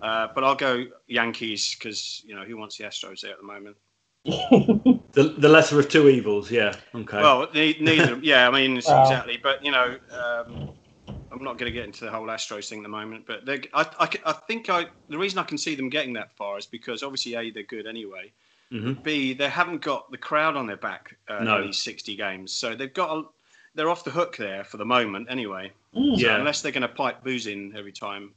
Uh, 0.00 0.28
but 0.34 0.44
I'll 0.44 0.54
go 0.54 0.86
Yankees 1.08 1.74
because 1.78 2.22
you 2.24 2.34
know 2.34 2.44
who 2.44 2.56
wants 2.56 2.76
the 2.78 2.84
Astros 2.84 3.20
there 3.22 3.32
at 3.32 3.38
the 3.38 3.46
moment. 3.46 3.76
The, 5.12 5.34
the 5.38 5.48
lesser 5.48 5.80
of 5.80 5.88
two 5.88 6.08
evils. 6.08 6.48
Yeah. 6.50 6.76
Okay. 6.94 7.16
Well, 7.16 7.48
ne- 7.52 7.76
neither. 7.80 8.18
yeah, 8.22 8.46
I 8.46 8.52
mean 8.52 8.76
it's 8.76 8.86
Wow. 8.86 9.02
exactly. 9.02 9.38
But 9.42 9.64
you 9.64 9.72
know, 9.72 9.96
um, 10.12 10.70
I'm 11.32 11.42
not 11.42 11.58
going 11.58 11.70
to 11.70 11.72
get 11.72 11.86
into 11.86 12.04
the 12.04 12.10
whole 12.10 12.26
Astros 12.26 12.68
thing 12.68 12.80
at 12.80 12.82
the 12.82 12.88
moment. 12.90 13.24
But 13.26 13.48
I 13.48 13.60
I, 13.74 13.86
I, 13.98 14.06
c- 14.08 14.20
I 14.24 14.32
think 14.32 14.68
I 14.70 14.86
the 15.08 15.18
reason 15.18 15.38
I 15.40 15.42
can 15.44 15.58
see 15.58 15.74
them 15.74 15.88
getting 15.88 16.12
that 16.12 16.30
far 16.32 16.56
is 16.58 16.66
because 16.66 17.02
obviously 17.02 17.34
a 17.34 17.50
they're 17.50 17.62
good 17.64 17.86
anyway. 17.86 18.30
Mhm. 18.70 19.02
B 19.02 19.32
they 19.32 19.48
haven't 19.48 19.80
got 19.80 20.10
the 20.12 20.18
crowd 20.18 20.56
on 20.56 20.66
their 20.66 20.76
back 20.76 21.16
uh, 21.28 21.42
No. 21.42 21.56
in 21.60 21.66
these 21.68 21.78
60 21.82 22.14
games, 22.14 22.52
so 22.52 22.74
they've 22.76 22.92
got 22.92 23.16
a, 23.16 23.22
they're 23.74 23.88
off 23.90 24.04
the 24.04 24.10
hook 24.10 24.36
there 24.36 24.62
for 24.62 24.76
the 24.76 24.84
moment 24.84 25.26
anyway. 25.30 25.72
Mm. 25.96 26.16
So 26.20 26.26
Yeah. 26.26 26.36
unless 26.36 26.60
they're 26.60 26.70
going 26.70 26.82
to 26.82 26.88
pipe 26.88 27.24
boos 27.24 27.46
in 27.46 27.74
every 27.74 27.92
time 27.92 28.34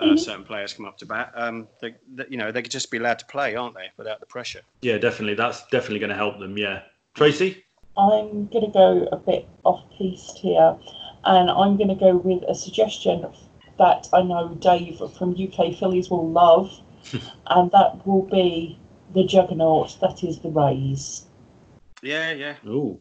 uh, 0.00 0.16
certain 0.16 0.44
players 0.44 0.72
come 0.72 0.86
up 0.86 0.98
to 0.98 1.06
bat, 1.06 1.32
um, 1.34 1.68
they, 1.80 1.94
they, 2.14 2.24
you 2.28 2.36
know 2.36 2.50
they 2.50 2.62
could 2.62 2.72
just 2.72 2.90
be 2.90 2.98
allowed 2.98 3.18
to 3.18 3.26
play, 3.26 3.54
aren't 3.54 3.74
they, 3.74 3.88
without 3.96 4.20
the 4.20 4.26
pressure? 4.26 4.62
yeah, 4.82 4.98
definitely. 4.98 5.34
That's 5.34 5.64
definitely 5.66 6.00
going 6.00 6.10
to 6.10 6.16
help 6.16 6.38
them. 6.38 6.56
Yeah. 6.58 6.82
Tracy. 7.14 7.64
I'm 7.96 8.46
going 8.48 8.64
to 8.64 8.72
go 8.72 9.08
a 9.12 9.16
bit 9.16 9.48
off 9.64 9.84
piste 9.96 10.38
here, 10.38 10.76
and 11.24 11.48
I'm 11.48 11.76
going 11.76 11.88
to 11.88 11.94
go 11.94 12.16
with 12.16 12.42
a 12.48 12.54
suggestion 12.54 13.24
that 13.78 14.08
I 14.12 14.22
know 14.22 14.56
Dave 14.60 15.00
from 15.16 15.30
UK 15.40 15.76
Phillies 15.78 16.10
will 16.10 16.28
love, 16.28 16.72
and 17.46 17.70
that 17.70 18.04
will 18.06 18.22
be 18.22 18.78
the 19.14 19.24
juggernaut 19.24 19.96
that 20.00 20.24
is 20.24 20.40
the 20.40 20.48
Rays 20.48 21.26
Yeah, 22.02 22.32
yeah. 22.32 22.56
Ooh. 22.66 23.00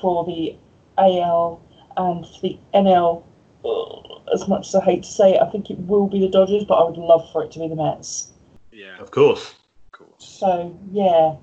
for 0.00 0.26
the 0.26 0.56
AL 0.98 1.62
and 1.96 2.26
for 2.26 2.40
the 2.42 2.58
NL. 2.74 3.22
Ugh, 3.64 4.20
As 4.32 4.46
much 4.48 4.68
as 4.68 4.74
I 4.74 4.84
hate 4.84 5.02
to 5.04 5.10
say 5.10 5.34
it, 5.34 5.42
I 5.42 5.50
think 5.50 5.70
it 5.70 5.78
will 5.78 6.06
be 6.06 6.20
the 6.20 6.28
Dodgers, 6.28 6.64
but 6.64 6.74
I 6.74 6.84
would 6.84 6.96
love 6.98 7.30
for 7.32 7.44
it 7.44 7.52
to 7.52 7.58
be 7.60 7.68
the 7.68 7.76
Mets. 7.76 8.28
Yeah, 8.72 8.98
Of 8.98 9.10
course. 9.10 9.54
of 9.92 9.98
course. 9.98 10.10
So 10.18 10.76
yeah, 10.92 11.36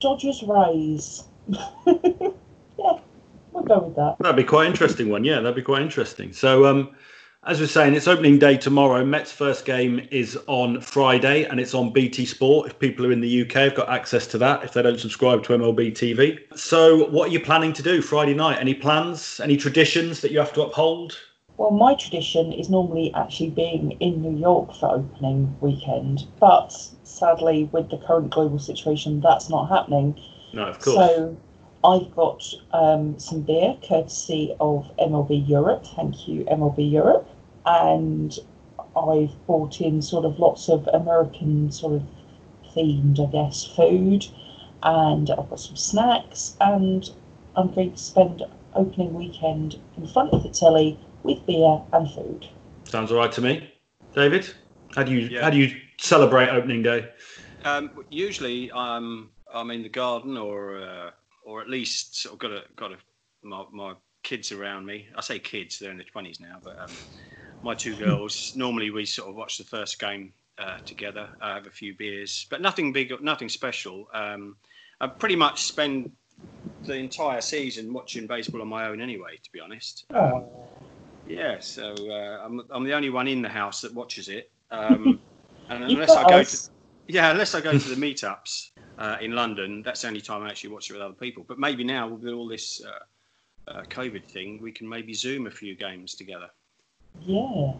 Dodgers 0.00 0.42
Rays. 0.42 1.24
yeah, 1.48 2.98
we'll 3.52 3.64
go 3.64 3.80
with 3.80 3.96
that. 3.96 4.16
That'd 4.20 4.36
be 4.36 4.44
quite 4.44 4.66
interesting 4.66 5.08
one. 5.08 5.24
Yeah, 5.24 5.36
that'd 5.40 5.56
be 5.56 5.62
quite 5.62 5.82
interesting. 5.82 6.32
So, 6.32 6.66
um, 6.66 6.94
as 7.44 7.60
we're 7.60 7.66
saying, 7.66 7.94
it's 7.94 8.06
opening 8.06 8.38
day 8.38 8.56
tomorrow. 8.56 9.04
Mets' 9.04 9.32
first 9.32 9.64
game 9.64 10.06
is 10.10 10.38
on 10.46 10.80
Friday, 10.80 11.44
and 11.44 11.58
it's 11.58 11.72
on 11.74 11.92
BT 11.92 12.26
Sport. 12.26 12.68
If 12.68 12.78
people 12.78 13.06
are 13.06 13.12
in 13.12 13.20
the 13.20 13.42
UK, 13.42 13.52
have 13.54 13.74
got 13.74 13.88
access 13.88 14.26
to 14.28 14.38
that. 14.38 14.62
If 14.64 14.72
they 14.74 14.82
don't 14.82 15.00
subscribe 15.00 15.42
to 15.44 15.54
MLB 15.54 15.92
TV. 15.92 16.38
So, 16.56 17.08
what 17.08 17.30
are 17.30 17.32
you 17.32 17.40
planning 17.40 17.72
to 17.72 17.82
do 17.82 18.02
Friday 18.02 18.34
night? 18.34 18.58
Any 18.60 18.74
plans? 18.74 19.40
Any 19.42 19.56
traditions 19.56 20.20
that 20.20 20.30
you 20.30 20.38
have 20.38 20.52
to 20.54 20.62
uphold? 20.62 21.18
Well, 21.58 21.72
my 21.72 21.96
tradition 21.96 22.52
is 22.52 22.70
normally 22.70 23.12
actually 23.14 23.50
being 23.50 23.90
in 23.98 24.22
New 24.22 24.38
York 24.38 24.72
for 24.74 24.94
opening 24.94 25.56
weekend, 25.60 26.24
but 26.38 26.68
sadly, 27.02 27.68
with 27.72 27.90
the 27.90 27.98
current 27.98 28.30
global 28.30 28.60
situation, 28.60 29.20
that's 29.20 29.50
not 29.50 29.68
happening. 29.68 30.20
No, 30.52 30.66
of 30.66 30.78
course. 30.78 30.94
So 30.94 31.36
I've 31.84 32.14
got 32.14 32.44
um, 32.72 33.18
some 33.18 33.40
beer 33.40 33.76
courtesy 33.82 34.54
of 34.60 34.88
MLB 35.00 35.48
Europe. 35.48 35.84
Thank 35.96 36.28
you, 36.28 36.44
MLB 36.44 36.92
Europe. 36.92 37.28
And 37.66 38.38
I've 38.96 39.34
bought 39.48 39.80
in 39.80 40.00
sort 40.00 40.24
of 40.24 40.38
lots 40.38 40.68
of 40.68 40.88
American 40.94 41.72
sort 41.72 41.94
of 41.94 42.02
themed, 42.72 43.18
I 43.18 43.32
guess, 43.32 43.64
food. 43.64 44.28
And 44.84 45.28
I've 45.28 45.50
got 45.50 45.58
some 45.58 45.74
snacks. 45.74 46.56
And 46.60 47.10
I'm 47.56 47.74
going 47.74 47.94
to 47.94 47.98
spend 47.98 48.44
opening 48.74 49.12
weekend 49.14 49.76
in 49.96 50.06
front 50.06 50.32
of 50.32 50.44
the 50.44 50.50
telly 50.50 50.96
with 51.28 51.46
beer 51.46 51.80
and 51.92 52.10
food. 52.10 52.46
Sounds 52.84 53.12
all 53.12 53.18
right 53.18 53.30
to 53.32 53.40
me. 53.42 53.70
David, 54.14 54.52
how 54.94 55.02
do 55.02 55.12
you 55.12 55.28
Yeah. 55.28 55.42
how 55.42 55.50
do 55.50 55.58
you 55.58 55.78
celebrate 55.98 56.48
opening 56.48 56.82
day? 56.82 57.10
Um, 57.64 57.90
usually, 58.08 58.72
I'm 58.72 59.30
I'm 59.52 59.70
in 59.70 59.82
the 59.82 59.88
garden, 59.88 60.36
or 60.36 60.78
uh, 60.82 61.10
or 61.44 61.60
at 61.60 61.68
least 61.68 62.16
sort 62.22 62.32
of 62.32 62.38
got 62.38 62.52
a 62.52 62.62
got 62.76 62.92
a 62.92 62.96
my, 63.42 63.64
my 63.70 63.94
kids 64.22 64.52
around 64.52 64.86
me. 64.86 65.06
I 65.14 65.20
say 65.20 65.38
kids; 65.38 65.78
they're 65.78 65.90
in 65.90 65.98
their 65.98 66.06
twenties 66.06 66.40
now, 66.40 66.58
but 66.64 66.78
um, 66.80 66.92
my 67.62 67.74
two 67.74 67.94
girls. 67.94 68.52
Normally, 68.56 68.90
we 68.90 69.04
sort 69.04 69.28
of 69.28 69.34
watch 69.36 69.58
the 69.58 69.64
first 69.64 69.98
game 70.00 70.32
uh, 70.58 70.78
together. 70.86 71.28
I 71.42 71.54
have 71.54 71.66
a 71.66 71.70
few 71.70 71.94
beers, 71.94 72.46
but 72.48 72.62
nothing 72.62 72.92
big, 72.92 73.12
nothing 73.22 73.50
special. 73.50 74.08
Um, 74.14 74.56
I 75.00 75.06
pretty 75.08 75.36
much 75.36 75.64
spend 75.64 76.10
the 76.86 76.94
entire 76.94 77.40
season 77.40 77.92
watching 77.92 78.26
baseball 78.26 78.62
on 78.62 78.68
my 78.68 78.86
own 78.86 79.00
anyway. 79.02 79.36
To 79.42 79.52
be 79.52 79.60
honest, 79.60 80.06
Oh, 80.14 80.48
yeah. 81.28 81.58
So 81.60 81.94
uh, 82.10 82.44
I'm 82.44 82.62
I'm 82.70 82.84
the 82.84 82.94
only 82.94 83.10
one 83.10 83.28
in 83.28 83.42
the 83.42 83.48
house 83.48 83.80
that 83.82 83.94
watches 83.94 84.28
it. 84.28 84.50
Um, 84.70 85.18
and 85.70 85.82
unless 85.82 86.10
I 86.10 86.28
go 86.28 86.40
us. 86.40 86.66
to 86.66 86.70
yeah, 87.14 87.30
unless 87.30 87.54
I 87.54 87.62
go 87.62 87.72
to 87.72 87.88
the 87.88 87.96
meetups 87.96 88.68
uh, 88.98 89.16
in 89.22 89.32
London, 89.32 89.80
that's 89.82 90.02
the 90.02 90.08
only 90.08 90.20
time 90.20 90.42
I 90.42 90.50
actually 90.50 90.70
watch 90.70 90.90
it 90.90 90.92
with 90.92 91.00
other 91.00 91.14
people. 91.14 91.42
But 91.48 91.58
maybe 91.58 91.84
now 91.84 92.06
with 92.06 92.30
all 92.30 92.46
this 92.46 92.82
uh, 92.84 93.70
uh, 93.70 93.82
COVID 93.84 94.26
thing, 94.26 94.60
we 94.60 94.72
can 94.72 94.86
maybe 94.86 95.14
Zoom 95.14 95.46
a 95.46 95.50
few 95.50 95.74
games 95.74 96.14
together. 96.14 96.48
yeah. 97.22 97.72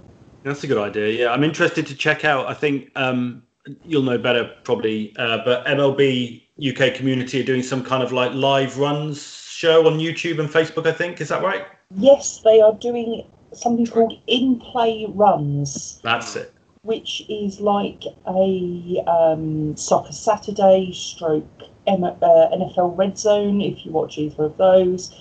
That's 0.45 0.65
a 0.65 0.67
good 0.67 0.79
idea. 0.79 1.09
Yeah, 1.09 1.33
I'm 1.33 1.45
interested 1.45 1.87
to 1.89 1.95
check 1.95 2.25
out. 2.25 2.47
I 2.47 2.55
think 2.55 2.91
um, 2.97 3.43
you'll 3.85 4.03
know 4.03 4.19
better 4.19 4.51
probably, 4.65 5.15
uh, 5.19 5.39
but 5.45 5.67
MLB 5.67 6.43
UK 6.59 6.95
community 6.95 7.41
are 7.41 7.45
doing 7.45 7.63
some 7.63 7.85
kind 7.85 8.03
of 8.03 8.13
like 8.13 8.33
live 8.33 8.79
runs 8.79 9.23
show 9.23 9.87
on 9.87 9.99
YouTube 9.99 10.39
and 10.39 10.49
Facebook. 10.49 10.87
I 10.87 10.93
think 10.93 11.21
is 11.21 11.29
that 11.29 11.43
right? 11.43 11.67
Yes, 11.97 12.41
they 12.45 12.61
are 12.61 12.73
doing 12.75 13.29
something 13.53 13.87
called 13.87 14.19
in 14.27 14.59
play 14.61 15.07
runs. 15.09 16.01
That's 16.03 16.37
it. 16.37 16.53
which 16.83 17.25
is 17.29 17.61
like 17.61 18.05
a 18.27 19.03
um, 19.07 19.77
soccer 19.77 20.13
Saturday 20.13 20.93
stroke 20.93 21.63
M- 21.87 22.05
uh, 22.05 22.17
NFL 22.23 22.97
Red 22.97 23.19
Zone. 23.19 23.61
If 23.61 23.85
you 23.85 23.93
watch 23.93 24.19
either 24.19 24.45
of 24.45 24.57
those, 24.57 25.15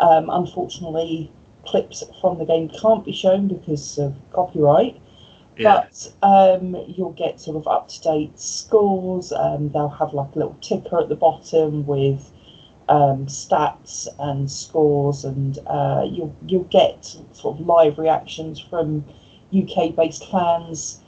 um, 0.00 0.30
unfortunately, 0.30 1.30
clips 1.66 2.02
from 2.20 2.38
the 2.38 2.44
game 2.44 2.68
can't 2.68 3.04
be 3.04 3.12
shown 3.12 3.48
because 3.48 3.98
of 3.98 4.14
copyright. 4.32 5.00
Yeah. 5.56 5.86
But 5.90 6.12
um, 6.22 6.76
you'll 6.86 7.12
get 7.12 7.40
sort 7.40 7.56
of 7.56 7.66
up 7.66 7.88
to 7.88 8.00
date 8.00 8.38
scores. 8.38 9.32
Um, 9.32 9.70
they'll 9.70 9.88
have 9.88 10.14
like 10.14 10.34
a 10.34 10.38
little 10.38 10.56
ticker 10.60 11.00
at 11.00 11.08
the 11.08 11.16
bottom 11.16 11.84
with 11.86 12.30
um, 12.88 13.26
stats 13.26 14.08
and 14.18 14.50
scores, 14.50 15.24
and 15.24 15.58
uh, 15.66 16.06
you'll 16.10 16.34
you'll 16.46 16.64
get 16.64 17.04
sort 17.32 17.58
of 17.58 17.66
live 17.66 17.98
reactions 17.98 18.60
from 18.60 19.04
UK 19.56 19.94
based 19.94 20.30
fans. 20.30 21.00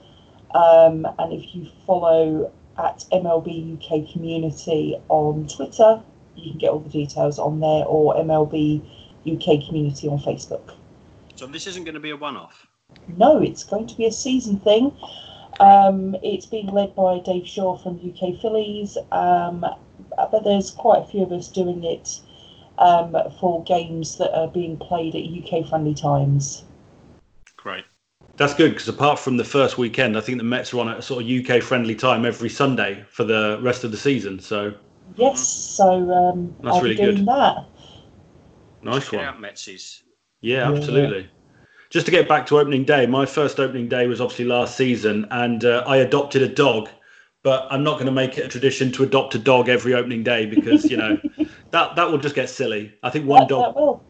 Um, 0.55 1.07
and 1.19 1.33
if 1.33 1.55
you 1.55 1.69
follow 1.87 2.53
at 2.77 3.05
MLB 3.13 3.77
UK 3.77 4.13
Community 4.13 4.97
on 5.09 5.47
Twitter, 5.47 6.03
you 6.37 6.51
can 6.51 6.59
get 6.59 6.71
all 6.71 6.81
the 6.81 6.91
details 6.91 7.39
on 7.39 7.61
there, 7.61 7.85
or 7.87 8.15
MLB 8.17 8.83
UK 9.27 9.67
Community 9.67 10.09
on 10.09 10.19
Facebook. 10.19 10.75
So 11.37 11.47
this 11.47 11.67
isn't 11.67 11.85
going 11.85 11.95
to 11.95 12.01
be 12.01 12.11
a 12.11 12.17
one-off. 12.17 12.67
No, 13.17 13.41
it's 13.41 13.65
going 13.65 13.87
to 13.87 13.97
be 13.97 14.07
a 14.07 14.13
season 14.13 14.59
thing. 14.61 14.93
Um, 15.59 16.17
it's 16.23 16.47
being 16.47 16.67
led 16.69 16.95
by 16.95 17.19
Dave 17.19 17.47
Shaw 17.47 17.77
from 17.77 17.97
UK 17.97 18.41
Phillies, 18.41 18.97
um, 19.13 19.65
but 20.31 20.45
there's 20.45 20.71
quite 20.71 21.03
a 21.03 21.07
few 21.07 21.23
of 21.23 21.33
us 21.33 21.49
doing 21.49 21.85
it 21.85 22.21
um, 22.79 23.17
for 23.41 23.63
games 23.65 24.17
that 24.19 24.35
are 24.37 24.49
being 24.49 24.77
played 24.77 25.15
at 25.15 25.23
UK 25.23 25.69
friendly 25.69 25.95
times. 25.95 26.65
Great. 27.57 27.85
That's 28.39 28.55
good 28.55 28.71
because 28.73 28.89
apart 28.89 29.19
from 29.21 29.37
the 29.37 29.45
first 29.45 29.79
weekend, 29.79 30.17
I 30.17 30.21
think 30.21 30.39
the 30.39 30.45
Mets 30.45 30.73
are 30.75 30.81
on 30.81 30.89
a 30.89 31.03
sort 31.03 31.23
of 31.23 31.31
UK 31.31 31.63
friendly 31.63 31.95
time 31.95 32.25
every 32.25 32.49
Sunday 32.49 33.05
for 33.11 33.23
the 33.25 33.61
rest 33.63 33.85
of 33.85 33.91
the 33.93 33.99
season. 33.99 34.41
So 34.41 34.75
Yes, 35.17 35.41
so 35.41 36.11
um, 36.13 36.55
That's 36.63 36.77
I'll 36.77 36.83
really 36.83 36.95
be 36.95 37.03
doing 37.03 37.25
good. 37.25 37.27
that. 37.27 37.65
nice 38.83 39.11
Check 39.11 39.13
one. 39.13 39.25
out, 39.25 39.41
Metsies. 39.41 40.03
Yeah, 40.41 40.69
Yeah. 40.69 40.77
absolutely. 40.77 41.31
Just 41.91 42.07
to 42.07 42.13
get 42.13 42.29
back 42.29 42.47
to 42.47 42.59
opening 42.59 42.85
day, 42.85 43.07
my 43.07 43.27
first 43.27 43.61
opening 43.61 43.89
day 43.89 44.07
was 44.07 44.21
obviously 44.21 44.47
last 44.47 44.77
season, 44.77 45.27
and 45.31 45.65
uh, 45.65 45.85
I 45.87 45.99
adopted 45.99 46.43
a 46.43 46.49
dog. 46.49 46.89
But 47.43 47.67
I'm 47.71 47.83
not 47.83 47.95
going 47.95 48.07
to 48.07 48.13
make 48.13 48.37
it 48.37 48.45
a 48.45 48.49
tradition 48.49 48.93
to 48.93 49.03
adopt 49.03 49.35
a 49.35 49.39
dog 49.39 49.69
every 49.69 49.95
opening 49.95 50.23
day 50.23 50.45
because 50.47 50.91
you 50.91 50.97
know 50.97 51.19
that 51.71 51.97
that 51.97 52.11
will 52.11 52.19
just 52.19 52.35
get 52.35 52.49
silly. 52.51 52.93
I 53.03 53.11
think 53.11 53.27
one 53.27 53.43
That- 53.43 53.49
dog 53.49 53.75
that 53.75 54.01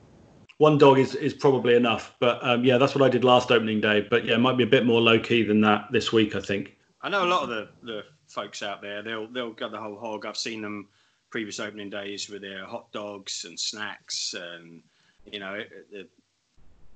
one 0.59 0.77
dog 0.77 0.99
is 0.99 1.15
is 1.15 1.33
probably 1.33 1.75
enough. 1.75 2.15
But 2.19 2.39
um, 2.43 2.65
yeah, 2.65 2.77
that's 2.77 2.95
what 2.95 3.03
I 3.03 3.09
did 3.09 3.25
last 3.25 3.51
opening 3.51 3.81
day. 3.81 4.07
But 4.09 4.25
yeah, 4.25 4.35
it 4.35 4.39
might 4.41 4.57
be 4.57 4.65
a 4.65 4.67
bit 4.69 4.85
more 4.85 5.01
low 5.01 5.19
key 5.19 5.43
than 5.45 5.61
that 5.63 5.87
this 5.93 6.13
week. 6.13 6.35
I 6.35 6.41
think. 6.41 6.77
I 7.03 7.09
know 7.09 7.25
a 7.25 7.29
lot 7.29 7.45
of 7.45 7.49
the, 7.49 7.69
the 7.83 8.03
folks 8.29 8.63
out 8.63 8.83
there. 8.83 9.03
They'll 9.03 9.27
they'll 9.29 9.53
go 9.53 9.69
the 9.71 9.81
whole 9.81 9.99
hog. 9.99 10.27
I've 10.27 10.37
seen 10.37 10.61
them 10.61 10.89
previous 11.31 11.61
opening 11.61 11.89
days 11.89 12.29
with 12.29 12.43
their 12.43 12.67
hot 12.67 12.91
dogs 12.93 13.45
and 13.49 13.59
snacks, 13.59 14.35
and 14.35 14.83
you 15.31 15.39
know 15.39 15.55
it- 15.55 15.91
the 15.93 16.09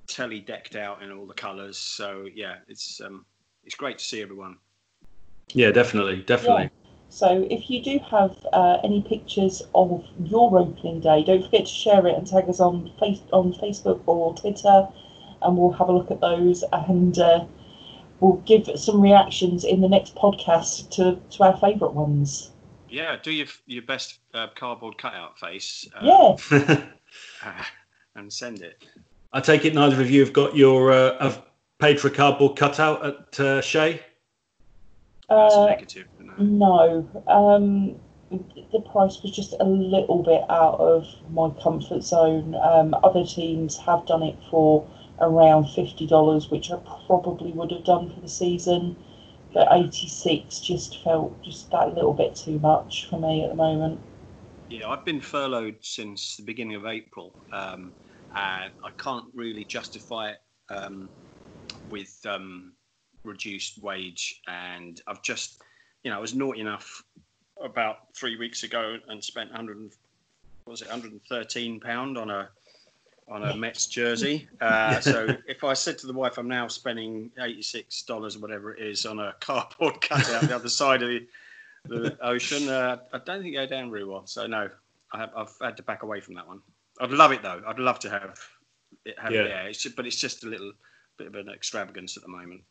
telly 0.07 0.39
decked 0.39 0.75
out 0.75 1.01
in 1.01 1.11
all 1.11 1.25
the 1.25 1.33
colours. 1.33 1.77
So 1.77 2.27
yeah, 2.35 2.57
it's 2.67 2.99
um 3.01 3.25
it's 3.63 3.75
great 3.75 3.97
to 3.99 4.03
see 4.03 4.21
everyone. 4.21 4.57
Yeah, 5.53 5.71
definitely, 5.71 6.23
definitely. 6.23 6.63
Yeah. 6.63 6.69
So 7.09 7.47
if 7.49 7.69
you 7.69 7.81
do 7.81 7.99
have 8.09 8.35
uh, 8.51 8.79
any 8.83 9.01
pictures 9.01 9.61
of 9.73 10.03
your 10.19 10.57
opening 10.57 10.99
day, 10.99 11.23
don't 11.23 11.43
forget 11.43 11.65
to 11.65 11.71
share 11.71 12.05
it 12.07 12.17
and 12.17 12.27
tag 12.27 12.49
us 12.49 12.59
on 12.59 12.91
face 12.99 13.21
on 13.31 13.53
Facebook 13.53 14.01
or 14.05 14.33
Twitter. 14.35 14.87
and 15.41 15.57
we'll 15.57 15.71
have 15.71 15.89
a 15.89 15.91
look 15.91 16.11
at 16.11 16.21
those 16.21 16.63
and 16.73 17.19
uh, 17.19 17.45
we'll 18.19 18.41
give 18.45 18.69
some 18.75 19.01
reactions 19.01 19.63
in 19.63 19.81
the 19.81 19.87
next 19.87 20.15
podcast 20.15 20.89
to, 20.91 21.19
to 21.29 21.43
our 21.43 21.57
favourite 21.57 21.93
ones. 21.93 22.51
Yeah, 22.89 23.17
do 23.21 23.31
your 23.31 23.47
your 23.65 23.83
best 23.83 24.19
uh, 24.33 24.47
cardboard 24.55 24.97
cutout 24.97 25.39
face. 25.39 25.87
Uh, 25.95 26.01
Yeah, 26.03 26.35
uh, 27.45 27.63
and 28.15 28.31
send 28.31 28.61
it. 28.61 28.85
I 29.33 29.41
take 29.41 29.65
it 29.65 29.73
neither 29.73 29.99
of 30.01 30.09
you 30.09 30.21
have 30.21 30.33
got 30.33 30.55
your 30.55 30.91
uh, 30.91 31.21
have 31.21 31.43
paid 31.79 31.99
for 31.99 32.07
a 32.07 32.11
cardboard 32.11 32.57
cutout 32.57 33.05
at 33.05 33.39
uh, 33.39 33.61
Shea. 33.61 34.01
That's 35.29 35.55
uh, 35.55 35.65
negative. 35.67 36.07
no. 36.19 36.33
no. 36.37 37.23
Um, 37.27 37.99
the 38.71 38.81
price 38.91 39.21
was 39.21 39.31
just 39.31 39.53
a 39.59 39.63
little 39.63 40.23
bit 40.23 40.41
out 40.49 40.79
of 40.79 41.05
my 41.29 41.49
comfort 41.61 42.03
zone. 42.03 42.55
Um, 42.55 42.95
other 43.03 43.25
teams 43.25 43.77
have 43.77 44.05
done 44.07 44.23
it 44.23 44.37
for 44.49 44.87
around 45.19 45.69
fifty 45.69 46.07
dollars, 46.07 46.49
which 46.49 46.71
I 46.71 46.77
probably 47.07 47.51
would 47.51 47.71
have 47.71 47.85
done 47.85 48.13
for 48.13 48.19
the 48.19 48.29
season. 48.29 48.95
But 49.53 49.67
eighty 49.71 50.07
six 50.07 50.59
just 50.59 51.01
felt 51.03 51.41
just 51.43 51.71
that 51.71 51.93
little 51.93 52.13
bit 52.13 52.35
too 52.35 52.59
much 52.59 53.07
for 53.09 53.19
me 53.19 53.43
at 53.43 53.49
the 53.49 53.55
moment. 53.55 53.99
Yeah, 54.69 54.89
I've 54.89 55.05
been 55.05 55.21
furloughed 55.21 55.77
since 55.81 56.37
the 56.37 56.43
beginning 56.43 56.75
of 56.75 56.85
April, 56.85 57.31
um, 57.53 57.93
and 58.35 58.73
I 58.83 58.89
can't 58.97 59.25
really 59.33 59.63
justify 59.63 60.31
it 60.31 60.37
um, 60.69 61.09
with 61.89 62.19
um, 62.25 62.73
reduced 63.25 63.81
wage. 63.81 64.41
And 64.47 65.01
I've 65.07 65.21
just, 65.21 65.61
you 66.03 66.11
know, 66.11 66.17
I 66.17 66.19
was 66.19 66.33
naughty 66.33 66.61
enough 66.61 67.03
about 67.61 68.13
three 68.15 68.37
weeks 68.37 68.63
ago 68.63 68.97
and 69.07 69.23
spent 69.23 69.49
100, 69.49 69.77
what 70.63 70.71
was 70.71 70.81
it 70.81 70.89
113 70.89 71.79
pound 71.79 72.17
on 72.17 72.29
a 72.29 72.49
on 73.27 73.43
a 73.43 73.55
Mets 73.55 73.87
jersey. 73.87 74.47
Uh, 74.61 74.99
so 75.01 75.35
if 75.47 75.63
I 75.63 75.73
said 75.73 75.97
to 75.99 76.07
the 76.07 76.13
wife, 76.13 76.37
I'm 76.37 76.47
now 76.47 76.67
spending 76.67 77.31
86 77.39 78.03
dollars 78.03 78.35
or 78.35 78.39
whatever 78.39 78.73
it 78.73 78.81
is 78.81 79.05
on 79.05 79.19
a 79.19 79.33
cardboard 79.39 79.99
cutout 80.01 80.43
on 80.43 80.47
the 80.47 80.55
other 80.55 80.69
side 80.69 81.01
of 81.01 81.09
the 81.09 81.25
the 81.87 82.17
ocean. 82.21 82.67
Uh, 82.69 82.97
I 83.13 83.19
don't 83.19 83.41
think 83.41 83.53
it 83.53 83.57
go 83.57 83.65
down 83.67 83.91
very 83.91 84.05
well. 84.05 84.25
So 84.25 84.47
no, 84.47 84.69
I 85.13 85.17
have, 85.17 85.31
I've 85.35 85.55
had 85.61 85.77
to 85.77 85.83
back 85.83 86.03
away 86.03 86.19
from 86.19 86.33
that 86.35 86.47
one. 86.47 86.61
I'd 86.99 87.11
love 87.11 87.31
it 87.31 87.41
though. 87.41 87.61
I'd 87.65 87.79
love 87.79 87.99
to 87.99 88.09
have 88.09 88.39
it 89.05 89.17
have 89.19 89.31
Yeah. 89.31 89.43
it. 89.43 89.69
It's 89.69 89.81
just, 89.81 89.95
but 89.95 90.05
it's 90.05 90.15
just 90.15 90.43
a 90.43 90.47
little 90.47 90.71
bit 91.17 91.27
of 91.27 91.35
an 91.35 91.49
extravagance 91.49 92.17
at 92.17 92.23
the 92.23 92.29
moment. 92.29 92.61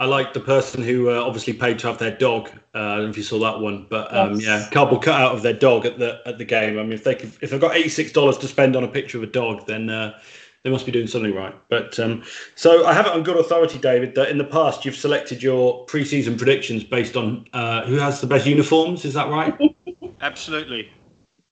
I 0.00 0.06
like 0.06 0.32
the 0.32 0.40
person 0.40 0.82
who 0.82 1.10
uh, 1.10 1.22
obviously 1.22 1.52
paid 1.52 1.78
to 1.80 1.88
have 1.88 1.98
their 1.98 2.16
dog. 2.16 2.48
Uh, 2.74 2.78
I 2.78 2.96
don't 2.96 3.04
know 3.04 3.10
if 3.10 3.18
you 3.18 3.22
saw 3.22 3.38
that 3.40 3.60
one, 3.60 3.86
but 3.90 4.12
um, 4.16 4.40
Yes. 4.40 4.42
yeah, 4.42 4.68
cardboard 4.72 5.02
cutout 5.02 5.34
of 5.34 5.42
their 5.42 5.52
dog 5.52 5.84
at 5.84 5.98
the 5.98 6.22
at 6.24 6.38
the 6.38 6.44
game. 6.46 6.78
I 6.78 6.82
mean, 6.82 6.94
if 6.94 7.04
they 7.04 7.14
could, 7.14 7.30
if 7.42 7.50
they've 7.50 7.60
got 7.60 7.76
eighty 7.76 7.90
six 7.90 8.10
dollars 8.10 8.38
to 8.38 8.48
spend 8.48 8.76
on 8.76 8.82
a 8.82 8.88
picture 8.88 9.18
of 9.18 9.24
a 9.24 9.26
dog, 9.26 9.66
then 9.66 9.90
uh, 9.90 10.18
they 10.64 10.70
must 10.70 10.86
be 10.86 10.92
doing 10.92 11.06
something 11.06 11.34
right. 11.34 11.54
But 11.68 12.00
um, 12.00 12.22
so 12.54 12.86
I 12.86 12.94
have 12.94 13.04
it 13.04 13.12
on 13.12 13.22
good 13.22 13.36
authority, 13.36 13.78
David, 13.78 14.14
that 14.14 14.30
in 14.30 14.38
the 14.38 14.44
past 14.44 14.86
you've 14.86 14.96
selected 14.96 15.42
your 15.42 15.84
preseason 15.84 16.38
predictions 16.38 16.82
based 16.82 17.14
on 17.14 17.46
uh, 17.52 17.84
who 17.84 17.96
has 17.96 18.22
the 18.22 18.26
best 18.26 18.46
uniforms. 18.46 19.04
Is 19.04 19.12
that 19.12 19.28
right? 19.28 19.54
Absolutely. 20.22 20.90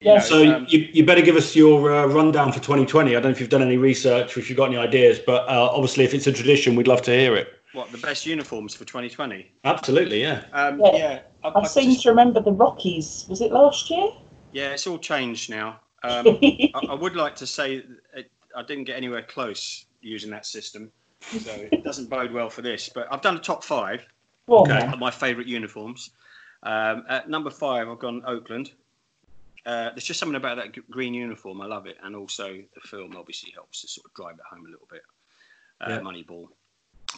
Yes. 0.00 0.26
So 0.26 0.56
um, 0.56 0.66
you, 0.70 0.88
you 0.92 1.04
better 1.04 1.22
give 1.22 1.36
us 1.36 1.54
your 1.54 1.92
uh, 1.92 2.06
rundown 2.06 2.52
for 2.52 2.60
2020. 2.60 3.10
I 3.10 3.12
don't 3.14 3.24
know 3.24 3.30
if 3.30 3.40
you've 3.40 3.50
done 3.50 3.62
any 3.62 3.76
research 3.76 4.36
or 4.36 4.40
if 4.40 4.48
you've 4.48 4.56
got 4.56 4.68
any 4.68 4.78
ideas, 4.78 5.18
but 5.18 5.46
uh, 5.48 5.70
obviously, 5.70 6.04
if 6.04 6.14
it's 6.14 6.26
a 6.26 6.32
tradition, 6.32 6.76
we'd 6.76 6.88
love 6.88 7.02
to 7.02 7.10
hear 7.10 7.34
it. 7.36 7.57
What 7.72 7.90
the 7.92 7.98
best 7.98 8.26
uniforms 8.26 8.74
for 8.74 8.84
2020? 8.84 9.52
Absolutely, 9.64 10.20
yeah. 10.22 10.44
Um, 10.52 10.80
Yeah. 10.80 10.96
yeah, 10.96 11.20
I, 11.44 11.60
I 11.60 11.66
seem 11.66 11.90
just- 11.90 12.02
to 12.04 12.10
remember 12.10 12.40
the 12.40 12.52
Rockies. 12.52 13.26
Was 13.28 13.40
it 13.40 13.52
last 13.52 13.90
year? 13.90 14.08
yeah, 14.52 14.70
it's 14.70 14.86
all 14.86 14.98
changed 14.98 15.50
now. 15.50 15.80
Um, 16.02 16.26
I, 16.42 16.70
I 16.90 16.94
would 16.94 17.14
like 17.16 17.36
to 17.36 17.46
say 17.46 17.76
it, 18.14 18.30
I 18.56 18.62
didn't 18.62 18.84
get 18.84 18.96
anywhere 18.96 19.22
close 19.22 19.84
using 20.00 20.30
that 20.30 20.46
system, 20.46 20.90
so 21.20 21.50
it 21.70 21.84
doesn't 21.84 22.08
bode 22.10 22.32
well 22.32 22.48
for 22.48 22.62
this. 22.62 22.88
But 22.88 23.08
I've 23.12 23.20
done 23.22 23.36
a 23.36 23.40
top 23.40 23.62
five. 23.62 24.04
Well, 24.46 24.62
Okay. 24.62 24.78
now. 24.86 24.92
of 24.94 24.98
my 24.98 25.10
favourite 25.10 25.46
uniforms. 25.46 26.10
Um, 26.62 27.04
at 27.08 27.28
number 27.28 27.50
five, 27.50 27.88
I've 27.88 27.98
gone 27.98 28.22
Oakland. 28.26 28.72
Uh, 29.66 29.90
there's 29.90 30.04
just 30.04 30.18
something 30.18 30.36
about 30.36 30.56
that 30.56 30.72
g- 30.72 30.80
green 30.90 31.12
uniform. 31.12 31.60
I 31.60 31.66
love 31.66 31.86
it, 31.86 31.98
and 32.02 32.16
also 32.16 32.48
the 32.74 32.80
film 32.88 33.14
obviously 33.16 33.50
helps 33.52 33.82
to 33.82 33.88
sort 33.88 34.06
of 34.06 34.14
drive 34.14 34.34
it 34.36 34.44
home 34.50 34.64
a 34.66 34.70
little 34.70 34.88
bit. 34.90 35.02
Uh, 35.82 35.90
Yeah. 35.90 35.98
Moneyball, 36.00 36.46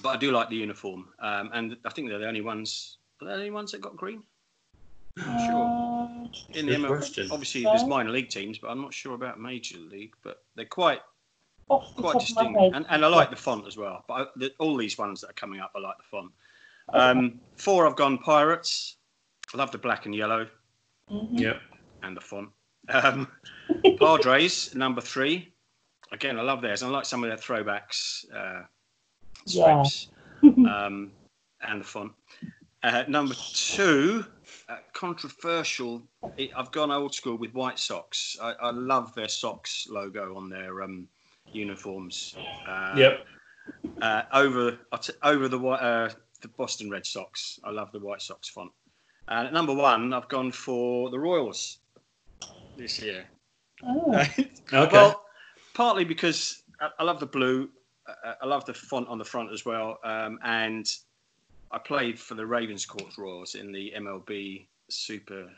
but 0.03 0.11
I 0.11 0.16
do 0.16 0.31
like 0.33 0.48
the 0.48 0.57
uniform, 0.57 1.09
um, 1.20 1.50
and 1.53 1.76
I 1.85 1.90
think 1.90 2.09
they're 2.09 2.18
the 2.18 2.29
only 2.29 2.40
ones. 2.40 2.98
Are 3.20 3.26
they 3.26 3.33
the 3.33 3.38
only 3.38 3.50
ones 3.50 3.72
that 3.72 3.81
got 3.81 3.96
green? 3.96 4.22
I'm 5.18 5.46
sure. 5.46 5.64
Uh, 5.64 6.59
In 6.59 6.66
the 6.66 6.72
Good 6.76 6.81
ML 6.83 6.87
question. 6.88 7.29
obviously, 7.31 7.62
No. 7.62 7.70
there's 7.70 7.85
minor 7.85 8.11
league 8.11 8.29
teams, 8.31 8.59
but 8.59 8.68
I'm 8.70 8.81
not 8.81 8.94
sure 8.94 9.14
about 9.14 9.40
major 9.40 9.79
league. 9.79 10.14
But 10.22 10.42
they're 10.55 10.64
quite 10.64 11.00
the 11.68 11.79
quite 11.96 12.20
distinct, 12.20 12.59
and, 12.74 12.87
and 12.88 13.05
I 13.05 13.09
like 13.09 13.31
the 13.31 13.37
font 13.37 13.66
as 13.66 13.76
well. 13.76 14.05
But 14.09 14.14
I, 14.14 14.26
the, 14.37 14.53
all 14.59 14.76
these 14.76 14.96
ones 14.98 15.20
that 15.20 15.31
are 15.31 15.35
coming 15.35 15.61
up, 15.61 15.72
I 15.76 15.81
like 15.81 15.96
the 15.98 16.05
font. 16.05 16.31
Um, 16.92 17.40
four, 17.57 17.87
I've 17.87 17.96
gone 17.96 18.18
Pirates. 18.18 18.96
I 19.53 19.57
love 19.59 19.70
the 19.72 19.79
black 19.79 20.07
and 20.07 20.14
yellow 20.14 20.46
Mhm. 21.11 21.38
Yep. 21.38 21.61
and 22.03 22.16
the 22.16 22.20
font. 22.20 22.50
Um, 22.88 23.29
Padres, 23.98 24.74
number 24.74 25.00
three. 25.00 25.53
Again, 26.12 26.38
I 26.38 26.42
love 26.42 26.61
theirs. 26.62 26.83
I 26.83 26.88
like 26.88 27.05
some 27.05 27.22
of 27.22 27.29
their 27.31 27.37
throwbacks, 27.37 28.24
uh, 28.35 28.62
Yeah. 29.46 29.85
um, 30.42 31.12
and 31.62 31.81
the 31.81 31.85
font. 31.85 32.12
Uh, 32.83 33.05
number 33.09 33.35
two, 33.53 34.24
uh, 34.68 34.76
controversial. 34.94 36.03
It, 36.38 36.50
I've 36.57 36.72
gone 36.72 36.90
old 36.90 37.14
school 37.14 37.37
with 37.37 37.53
White 37.53 37.79
Sox. 37.79 38.38
I, 38.40 38.53
I 38.53 38.70
love 38.70 39.14
their 39.14 39.29
socks 39.29 39.87
logo 39.90 40.35
on 40.37 40.48
their 40.48 40.83
um, 40.83 41.07
uniforms. 41.53 42.37
Uh, 42.66 42.94
Yep. 42.96 43.26
uh, 44.00 44.22
over 44.33 44.79
over 45.22 45.48
the 45.48 45.59
uh, 45.61 46.11
the 46.40 46.48
Boston 46.48 46.90
Red 46.90 47.05
Sox. 47.05 47.61
I 47.64 47.70
love 47.70 47.92
the 47.92 47.98
White 48.00 48.22
Sox 48.22 48.48
font. 48.48 48.72
And 49.29 49.46
at 49.46 49.53
number 49.53 49.74
one, 49.74 50.12
I've 50.12 50.29
gone 50.29 50.50
for 50.50 51.11
the 51.11 51.18
Royals 51.18 51.79
this 52.76 53.00
year. 53.00 53.26
Oh, 53.85 54.12
Okay. 54.72 54.92
Well, 54.92 55.22
partly 55.74 56.05
because 56.05 56.62
I, 56.81 56.88
I 56.98 57.03
love 57.05 57.20
the 57.20 57.26
blue. 57.26 57.68
I, 58.25 58.35
I 58.42 58.46
love 58.46 58.64
the 58.64 58.75
font 58.75 59.09
on 59.09 59.18
the 59.18 59.25
front 59.25 59.53
as 59.53 59.64
well. 59.64 59.99
Um, 60.05 60.38
and 60.42 60.87
I 61.70 61.79
played 61.79 62.18
for 62.18 62.35
the 62.35 62.42
Ravenscourt 62.42 63.16
Royals 63.16 63.55
in 63.55 63.73
the 63.73 63.92
MLB 63.96 64.66
Super. 64.88 65.49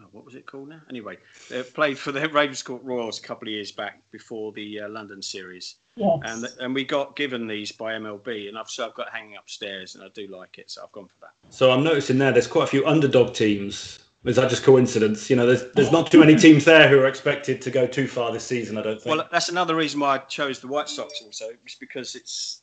oh, 0.00 0.04
what 0.12 0.24
was 0.24 0.34
it 0.34 0.46
called 0.46 0.70
now? 0.70 0.80
Anyway, 0.88 1.18
they 1.50 1.62
played 1.62 1.98
for 1.98 2.12
the 2.12 2.20
Ravenscourt 2.28 2.80
Royals 2.82 3.18
a 3.18 3.22
couple 3.22 3.48
of 3.48 3.52
years 3.52 3.72
back 3.72 4.02
before 4.10 4.52
the 4.52 4.80
uh, 4.80 4.88
London 4.88 5.22
series 5.22 5.76
yes. 5.96 6.18
and 6.24 6.48
and 6.60 6.74
we 6.74 6.84
got 6.84 7.16
given 7.16 7.46
these 7.46 7.72
by 7.72 7.94
MLB, 7.94 8.48
and 8.48 8.56
I've 8.56 8.70
so 8.70 8.86
I've 8.86 8.94
got 8.94 9.10
hanging 9.10 9.36
upstairs, 9.36 9.94
and 9.94 10.04
I 10.04 10.08
do 10.14 10.26
like 10.28 10.58
it, 10.58 10.70
so 10.70 10.82
I've 10.84 10.92
gone 10.92 11.08
for 11.08 11.20
that. 11.20 11.52
So 11.52 11.72
I'm 11.72 11.82
noticing 11.82 12.18
there, 12.18 12.32
there's 12.32 12.46
quite 12.46 12.64
a 12.64 12.68
few 12.68 12.86
underdog 12.86 13.34
teams. 13.34 13.98
Is 14.26 14.36
that 14.36 14.50
just 14.50 14.64
coincidence? 14.64 15.30
You 15.30 15.36
know, 15.36 15.46
there's 15.46 15.70
there's 15.72 15.92
not 15.92 16.10
too 16.10 16.18
many 16.18 16.34
teams 16.34 16.64
there 16.64 16.88
who 16.88 16.98
are 16.98 17.06
expected 17.06 17.62
to 17.62 17.70
go 17.70 17.86
too 17.86 18.08
far 18.08 18.32
this 18.32 18.44
season. 18.44 18.76
I 18.76 18.82
don't 18.82 19.00
think. 19.00 19.14
Well, 19.16 19.28
that's 19.30 19.48
another 19.48 19.76
reason 19.76 20.00
why 20.00 20.16
I 20.16 20.18
chose 20.18 20.58
the 20.58 20.66
White 20.66 20.88
Sox 20.88 21.22
also, 21.22 21.50
it's 21.64 21.76
because 21.76 22.16
it's 22.16 22.62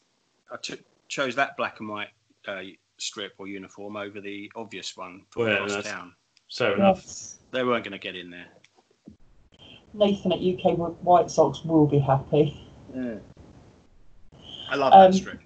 I 0.51 0.57
chose 1.07 1.35
that 1.35 1.55
black 1.55 1.79
and 1.79 1.87
white 1.87 2.09
uh, 2.47 2.61
strip 2.97 3.33
or 3.37 3.47
uniform 3.47 3.95
over 3.95 4.19
the 4.19 4.51
obvious 4.55 4.97
one 4.97 5.21
for 5.29 5.45
Well, 5.45 5.53
across 5.55 5.71
that's- 5.73 5.93
town. 5.93 6.13
Fair 6.53 6.75
enough. 6.75 7.03
They 7.51 7.63
weren't 7.63 7.83
going 7.83 7.93
to 7.93 7.97
get 7.97 8.15
in 8.15 8.29
there. 8.29 8.45
Nathan 9.93 10.33
at 10.33 10.39
UK 10.39 10.77
White 10.77 11.31
Sox 11.31 11.63
will 11.63 11.87
be 11.87 11.97
happy. 11.99 12.69
I 14.69 14.75
love 14.75 14.93
Um, 14.93 15.11
that 15.11 15.13
strip. 15.17 15.39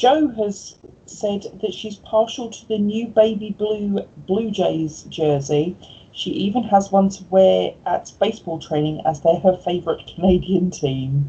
Joe 0.00 0.28
has 0.28 0.76
said 1.04 1.42
that 1.60 1.74
she's 1.74 1.96
partial 1.96 2.48
to 2.48 2.68
the 2.68 2.78
new 2.78 3.06
baby 3.08 3.54
blue 3.58 4.00
Blue 4.26 4.50
Jays 4.50 5.02
jersey. 5.10 5.76
She 6.12 6.30
even 6.30 6.62
has 6.64 6.90
one 6.90 7.10
to 7.10 7.24
wear 7.24 7.74
at 7.84 8.10
baseball 8.18 8.58
training 8.58 9.02
as 9.04 9.20
they're 9.20 9.40
her 9.40 9.58
favourite 9.58 10.06
Canadian 10.06 10.70
team. 10.70 11.28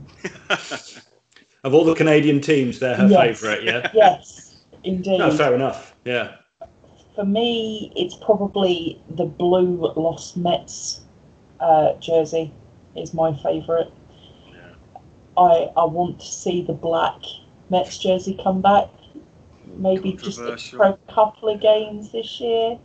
Of 1.63 1.75
all 1.75 1.83
the 1.83 1.93
Canadian 1.93 2.41
teams, 2.41 2.79
they're 2.79 2.95
her 2.95 3.07
Yes. 3.07 3.39
favourite. 3.39 3.63
Yeah. 3.63 3.91
Yes, 3.93 4.55
indeed. 4.83 5.19
No, 5.19 5.29
fair 5.29 5.53
enough. 5.53 5.93
Yeah. 6.05 6.37
For 7.13 7.23
me, 7.23 7.91
it's 7.95 8.15
probably 8.15 8.99
the 9.09 9.25
blue 9.25 9.93
Los 9.95 10.35
Mets 10.35 11.01
uh, 11.59 11.93
jersey 11.99 12.51
is 12.95 13.13
my 13.13 13.31
favourite. 13.43 13.91
I 15.37 15.69
I 15.77 15.85
want 15.85 16.19
to 16.21 16.25
see 16.25 16.63
the 16.63 16.73
black 16.73 17.21
Mets 17.71 17.97
jersey 17.97 18.37
come 18.43 18.61
back. 18.61 18.89
Maybe 19.77 20.13
just 20.13 20.39
for 20.71 20.83
a 20.83 20.97
couple 21.11 21.49
of 21.49 21.61
games 21.61 22.11
this 22.11 22.39
year. 22.39 22.77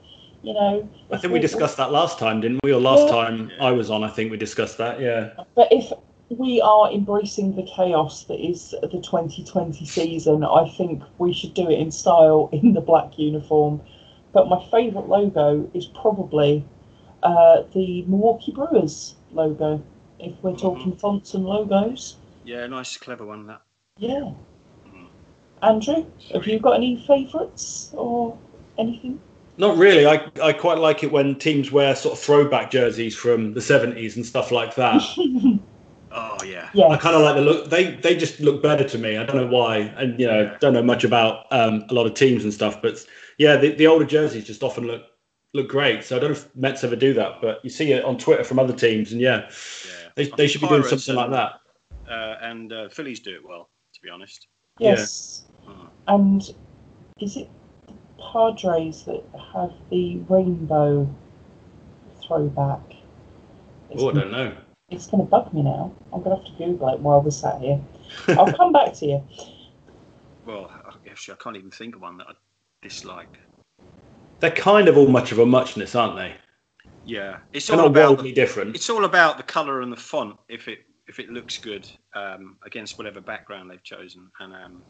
You 0.42 0.55
know. 0.55 0.88
I 1.11 1.16
think 1.16 1.33
we 1.33 1.38
we- 1.38 1.40
discussed 1.40 1.77
that 1.79 1.90
last 1.90 2.18
time, 2.20 2.40
didn't 2.40 2.61
we? 2.62 2.72
Or 2.72 2.81
last 2.81 3.07
Yeah. 3.07 3.11
time 3.11 3.51
I 3.61 3.72
was 3.72 3.90
on, 3.90 4.05
I 4.05 4.09
think 4.09 4.31
we 4.31 4.37
discussed 4.37 4.79
that. 4.79 5.01
Yeah. 5.01 5.31
But 5.57 5.72
if 5.72 5.92
we 6.29 6.61
are 6.61 6.90
embracing 6.92 7.57
the 7.57 7.64
chaos 7.64 8.25
that 8.25 8.38
is 8.38 8.75
the 8.81 8.88
2020 9.03 9.85
season, 9.85 10.44
I 10.44 10.68
think 10.68 11.03
we 11.18 11.33
should 11.33 11.55
do 11.55 11.68
it 11.68 11.79
in 11.81 11.90
style 11.90 12.49
in 12.53 12.72
the 12.75 12.81
black 12.81 13.18
uniform. 13.18 13.81
But 14.33 14.49
my 14.49 14.64
favourite 14.70 15.09
logo 15.09 15.68
is 15.75 15.87
probably 15.87 16.64
uh, 17.25 17.62
the 17.75 18.03
Milwaukee 18.03 18.53
Brewers 18.53 19.16
logo. 19.33 19.83
If 20.20 20.35
we're 20.42 20.55
talking 20.57 20.94
fonts 20.96 21.35
and 21.35 21.44
logos, 21.44 22.16
Yeah, 22.44 22.66
nice, 22.68 22.96
clever 22.96 23.27
one. 23.27 23.46
That. 23.49 23.62
Yeah. 23.99 24.31
Andrew, 25.62 26.07
have 26.33 26.47
you 26.47 26.59
got 26.59 26.73
any 26.73 27.05
favourites 27.07 27.90
or 27.95 28.37
anything? 28.79 29.21
Not 29.59 29.77
really. 29.79 30.07
I, 30.07 30.31
I 30.42 30.53
quite 30.53 30.79
like 30.79 31.03
it 31.03 31.11
when 31.11 31.35
teams 31.37 31.73
wear 31.73 31.97
sort 31.97 32.12
of 32.19 32.23
throwback 32.23 32.71
jerseys 32.71 33.16
from 33.16 33.55
the 33.55 33.61
70s 33.61 34.16
and 34.16 34.27
stuff 34.27 34.51
like 34.51 34.75
that. 34.75 35.03
Oh 36.16 36.38
yeah. 36.45 36.71
yeah. 36.73 36.87
I 36.87 36.97
kind 36.97 37.14
of 37.14 37.21
like 37.21 37.35
the 37.35 37.42
look. 37.42 37.69
They 37.69 37.97
they 37.97 38.16
just 38.16 38.40
look 38.40 38.62
better 38.62 38.88
to 38.88 38.97
me. 38.97 39.19
I 39.19 39.27
don't 39.27 39.37
know 39.37 39.47
why, 39.55 39.79
and 39.99 40.19
you 40.19 40.27
know, 40.27 40.57
don't 40.61 40.73
know 40.73 40.83
much 40.83 41.05
about 41.05 41.45
um, 41.51 41.85
a 41.90 41.95
lot 41.95 42.07
of 42.07 42.14
teams 42.14 42.42
and 42.42 42.55
stuff. 42.55 42.81
But 42.81 43.05
yeah, 43.37 43.57
the, 43.57 43.75
the 43.75 43.87
older 43.87 44.07
jerseys 44.07 44.45
just 44.45 44.62
often 44.62 44.87
look 44.87 45.03
look 45.53 45.69
great. 45.69 46.05
So 46.05 46.16
I 46.16 46.21
don't 46.21 46.31
know 46.31 46.37
if 46.37 46.57
Mets 46.57 46.85
ever 46.85 46.97
do 46.97 47.12
that, 47.14 47.42
but 47.42 47.62
you 47.62 47.69
see 47.69 47.92
it 47.92 48.03
on 48.03 48.16
Twitter 48.16 48.45
from 48.45 48.59
other 48.59 48.73
teams, 48.73 49.12
and 49.12 49.21
yeah, 49.21 49.51
Yeah. 49.51 50.09
they, 50.14 50.25
they 50.25 50.31
think 50.31 50.51
should 50.53 50.61
be 50.62 50.69
doing 50.69 50.83
Pirates 50.83 51.05
something 51.05 51.16
like 51.16 51.31
that. 51.33 51.61
Uh, 52.11 52.37
and 52.40 52.73
uh, 52.73 52.88
Phillies 52.88 53.21
do 53.21 53.35
it 53.35 53.45
well, 53.45 53.69
to 53.92 54.01
be 54.01 54.09
honest. 54.09 54.47
Yes. 54.78 55.44
Mm. 55.66 55.88
And 56.08 56.42
is 57.20 57.36
it 57.36 57.48
the 57.86 57.94
Padres 58.32 59.04
that 59.04 59.24
have 59.54 59.72
the 59.90 60.18
rainbow 60.28 61.08
throwback? 62.26 62.80
It's, 63.90 64.02
Oh, 64.02 64.10
I 64.10 64.12
don't 64.12 64.30
know. 64.32 64.56
it's 64.90 65.06
going 65.06 65.22
to 65.24 65.28
bug 65.28 65.52
me 65.54 65.62
now. 65.62 65.92
I'm 66.12 66.22
going 66.22 66.36
to 66.36 66.42
have 66.44 66.58
to 66.58 66.64
Google 66.64 66.88
it 66.94 67.00
while 67.00 67.22
we're 67.22 67.30
sat 67.30 67.60
here. 67.60 67.80
I'll 68.28 68.52
come 68.52 68.72
back 68.72 68.92
to 68.94 69.06
you. 69.06 69.24
Well, 70.46 70.70
actually, 71.10 71.34
I 71.34 71.42
can't 71.42 71.56
even 71.56 71.72
think 71.72 71.96
of 71.96 72.02
one 72.02 72.18
that 72.18 72.28
I 72.28 72.32
dislike. 72.80 73.36
They're 74.38 74.48
kind 74.52 74.86
of 74.86 74.96
all 74.96 75.08
much 75.08 75.32
of 75.32 75.40
a 75.40 75.44
muchness, 75.46 75.96
aren't 75.96 76.14
they? 76.14 76.34
Yeah, 77.04 77.38
it's 77.52 77.66
They're 77.66 77.76
all 77.76 77.82
not 77.82 77.90
about 77.90 78.08
wildly 78.10 78.30
the, 78.30 78.34
different. 78.36 78.76
it's 78.76 78.88
all 78.88 79.04
about 79.06 79.38
the 79.38 79.42
colour 79.42 79.80
and 79.80 79.90
the 79.92 79.96
font. 79.96 80.36
If 80.48 80.68
it 80.68 80.84
if 81.09 81.19
it 81.19 81.31
looks 81.31 81.59
good 81.59 81.88
um, 82.14 82.57
against 82.64 82.99
whatever 82.99 83.21
background 83.21 83.71
they've 83.71 83.83
chosen, 83.83 84.29
and 84.40 84.55
um, 84.55 84.83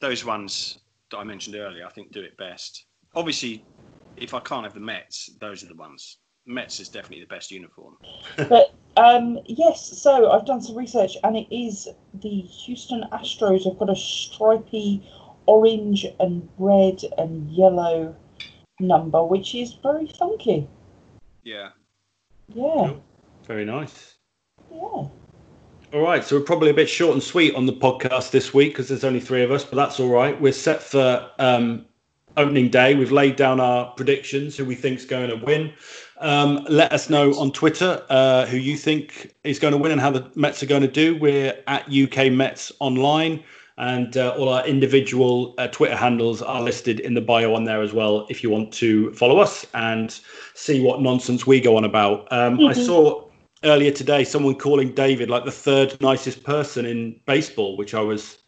those 0.00 0.24
ones 0.24 0.78
that 1.10 1.18
I 1.18 1.24
mentioned 1.24 1.56
earlier, 1.56 1.86
I 1.86 1.90
think 1.90 2.12
do 2.12 2.20
it 2.20 2.36
best. 2.36 2.86
Obviously, 3.14 3.64
if 4.16 4.34
I 4.34 4.40
can't 4.40 4.64
have 4.64 4.74
the 4.74 4.80
Mets, 4.80 5.30
those 5.40 5.62
are 5.62 5.66
the 5.66 5.74
ones. 5.74 6.18
Mets 6.46 6.80
is 6.80 6.88
definitely 6.88 7.20
the 7.20 7.34
best 7.34 7.50
uniform. 7.50 7.96
But 8.48 8.74
um, 8.96 9.38
yes, 9.46 10.00
so 10.00 10.30
I've 10.30 10.46
done 10.46 10.60
some 10.60 10.76
research, 10.76 11.16
and 11.22 11.36
it 11.36 11.46
is 11.54 11.88
the 12.14 12.40
Houston 12.40 13.04
Astros 13.12 13.64
have 13.64 13.78
got 13.78 13.90
a 13.90 13.96
stripy 13.96 15.02
orange 15.46 16.06
and 16.18 16.48
red 16.58 17.00
and 17.18 17.50
yellow 17.50 18.14
number, 18.78 19.22
which 19.24 19.54
is 19.54 19.74
very 19.74 20.06
funky. 20.06 20.68
Yeah. 21.44 21.70
Yeah, 22.54 22.94
Very 23.46 23.64
nice. 23.64 24.16
yeah. 24.72 25.04
All 25.92 26.02
right, 26.02 26.22
so 26.22 26.38
we're 26.38 26.44
probably 26.44 26.70
a 26.70 26.74
bit 26.74 26.88
short 26.88 27.14
and 27.14 27.22
sweet 27.22 27.52
on 27.56 27.66
the 27.66 27.72
podcast 27.72 28.30
this 28.30 28.54
week 28.54 28.72
because 28.72 28.88
there's 28.88 29.02
only 29.02 29.18
three 29.18 29.42
of 29.42 29.50
us, 29.50 29.64
but 29.64 29.74
that's 29.74 29.98
all 29.98 30.08
right. 30.08 30.40
We're 30.40 30.52
set 30.52 30.80
for 30.80 31.28
um, 31.40 31.84
opening 32.36 32.68
day. 32.68 32.94
We've 32.94 33.10
laid 33.10 33.34
down 33.34 33.58
our 33.58 33.90
predictions, 33.94 34.56
who 34.56 34.64
we 34.64 34.76
think's 34.76 35.04
going 35.04 35.30
to 35.30 35.44
win. 35.44 35.72
Um, 36.18 36.64
let 36.68 36.92
us 36.92 37.10
know 37.10 37.34
on 37.40 37.50
Twitter 37.50 38.04
uh, 38.08 38.46
who 38.46 38.56
you 38.56 38.76
think 38.76 39.34
is 39.42 39.58
going 39.58 39.72
to 39.72 39.78
win 39.78 39.90
and 39.90 40.00
how 40.00 40.12
the 40.12 40.30
Mets 40.36 40.62
are 40.62 40.66
going 40.66 40.82
to 40.82 40.88
do. 40.88 41.16
We're 41.16 41.58
at 41.66 41.92
UK 41.92 42.30
Mets 42.30 42.70
Online, 42.78 43.42
and 43.76 44.16
uh, 44.16 44.36
all 44.38 44.48
our 44.48 44.64
individual 44.64 45.54
uh, 45.58 45.66
Twitter 45.66 45.96
handles 45.96 46.40
are 46.40 46.62
listed 46.62 47.00
in 47.00 47.14
the 47.14 47.20
bio 47.20 47.52
on 47.54 47.64
there 47.64 47.82
as 47.82 47.92
well. 47.92 48.28
If 48.30 48.44
you 48.44 48.50
want 48.50 48.72
to 48.74 49.12
follow 49.14 49.40
us 49.40 49.66
and 49.74 50.16
see 50.54 50.80
what 50.80 51.00
nonsense 51.00 51.48
we 51.48 51.60
go 51.60 51.76
on 51.76 51.84
about, 51.84 52.32
um, 52.32 52.60
I 52.60 52.74
Mhm. 52.74 52.86
saw 52.86 53.29
earlier 53.64 53.90
today 53.90 54.24
someone 54.24 54.54
calling 54.54 54.92
David 54.94 55.28
like 55.30 55.44
the 55.44 55.50
third 55.52 56.00
nicest 56.00 56.42
person 56.44 56.86
in 56.86 57.20
baseball, 57.26 57.76
which 57.76 57.94
I 57.94 58.00
was 58.00 58.38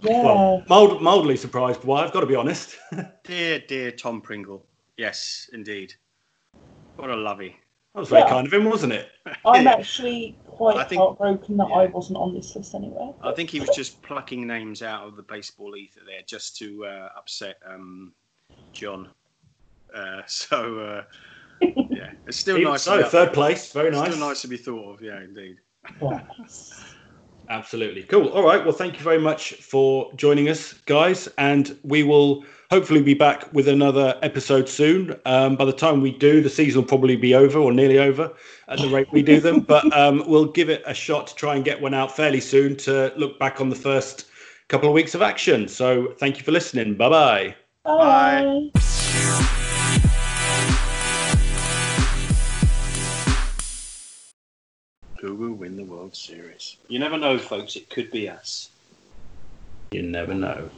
Yeah, 0.00 0.22
well 0.22 0.62
mild, 0.68 1.02
mildly 1.02 1.36
surprised 1.36 1.86
by. 1.86 2.04
I've 2.04 2.12
got 2.12 2.20
to 2.20 2.26
be 2.26 2.34
honest. 2.36 2.76
Dear, 3.24 3.60
dear 3.60 3.90
Tom 3.90 4.20
Pringle. 4.20 4.66
Yes, 4.96 5.48
indeed. 5.52 5.94
What 6.96 7.10
a 7.10 7.16
lovey. 7.16 7.56
That 7.94 8.00
was 8.00 8.08
very 8.08 8.22
Yeah. 8.22 8.28
kind 8.28 8.46
of 8.46 8.52
him, 8.52 8.64
wasn't 8.64 8.92
it? 8.92 9.08
I'm 9.44 9.64
Yeah. 9.64 9.72
actually 9.72 10.36
quite 10.46 10.76
I 10.76 10.84
think- 10.84 11.00
heartbroken 11.00 11.56
that 11.58 11.64
I 11.66 11.86
wasn't 11.86 12.18
on 12.18 12.34
this 12.34 12.54
list 12.56 12.74
anywhere. 12.74 13.12
I 13.22 13.32
think 13.32 13.50
he 13.50 13.60
was 13.60 13.70
just 13.70 14.00
plucking 14.02 14.46
names 14.46 14.82
out 14.82 15.06
of 15.06 15.16
the 15.16 15.22
baseball 15.22 15.76
ether 15.76 16.00
there 16.06 16.22
just 16.26 16.56
to 16.58 16.86
uh, 16.86 17.08
upset 17.16 17.56
um, 17.68 18.12
John. 18.72 19.08
Uh, 19.94 20.22
so, 20.26 20.78
uh, 20.80 21.02
yeah, 21.60 22.12
it's 22.26 22.38
still 22.38 22.58
Even 22.58 22.72
nice. 22.72 22.82
so, 22.82 22.92
to 22.92 22.98
be 22.98 23.04
up 23.04 23.10
third 23.10 23.26
there. 23.28 23.34
place, 23.34 23.72
very 23.72 23.90
nice. 23.90 24.12
Still 24.12 24.28
nice 24.28 24.42
to 24.42 24.48
be 24.48 24.56
thought 24.56 24.94
of, 24.94 25.02
yeah, 25.02 25.20
indeed. 25.20 25.56
Absolutely. 27.48 28.04
Cool. 28.04 28.28
All 28.28 28.42
right. 28.42 28.64
Well, 28.64 28.72
thank 28.72 28.94
you 28.94 29.02
very 29.04 29.18
much 29.18 29.54
for 29.54 30.10
joining 30.14 30.48
us, 30.48 30.72
guys. 30.86 31.28
And 31.38 31.76
we 31.82 32.02
will 32.02 32.44
hopefully 32.70 33.02
be 33.02 33.14
back 33.14 33.52
with 33.52 33.68
another 33.68 34.18
episode 34.22 34.68
soon. 34.68 35.14
Um, 35.26 35.56
by 35.56 35.66
the 35.66 35.72
time 35.72 36.00
we 36.00 36.12
do, 36.12 36.42
the 36.42 36.48
season 36.48 36.80
will 36.80 36.88
probably 36.88 37.16
be 37.16 37.34
over 37.34 37.58
or 37.58 37.72
nearly 37.72 37.98
over 37.98 38.32
at 38.68 38.78
the 38.78 38.88
rate 38.88 39.08
we 39.12 39.22
do 39.22 39.40
them. 39.40 39.60
But 39.74 39.94
um, 39.96 40.24
we'll 40.26 40.46
give 40.46 40.70
it 40.70 40.82
a 40.86 40.94
shot 40.94 41.26
to 41.28 41.34
try 41.34 41.54
and 41.54 41.64
get 41.64 41.80
one 41.80 41.94
out 41.94 42.14
fairly 42.16 42.40
soon 42.40 42.76
to 42.78 43.12
look 43.16 43.38
back 43.38 43.60
on 43.60 43.68
the 43.68 43.76
first 43.76 44.26
couple 44.68 44.88
of 44.88 44.94
weeks 44.94 45.14
of 45.14 45.22
action. 45.22 45.68
So 45.68 46.14
thank 46.18 46.38
you 46.38 46.44
for 46.44 46.52
listening. 46.52 46.94
Bye 46.94 47.08
bye. 47.08 47.54
Bye. 47.84 49.63
Who 55.24 55.36
will 55.36 55.54
win 55.54 55.78
the 55.78 55.84
World 55.84 56.14
Series? 56.14 56.76
You 56.86 56.98
never 56.98 57.16
know, 57.16 57.38
folks. 57.38 57.76
It 57.76 57.88
could 57.88 58.10
be 58.10 58.28
us. 58.28 58.68
You 59.90 60.02
never 60.02 60.34
know. 60.34 60.68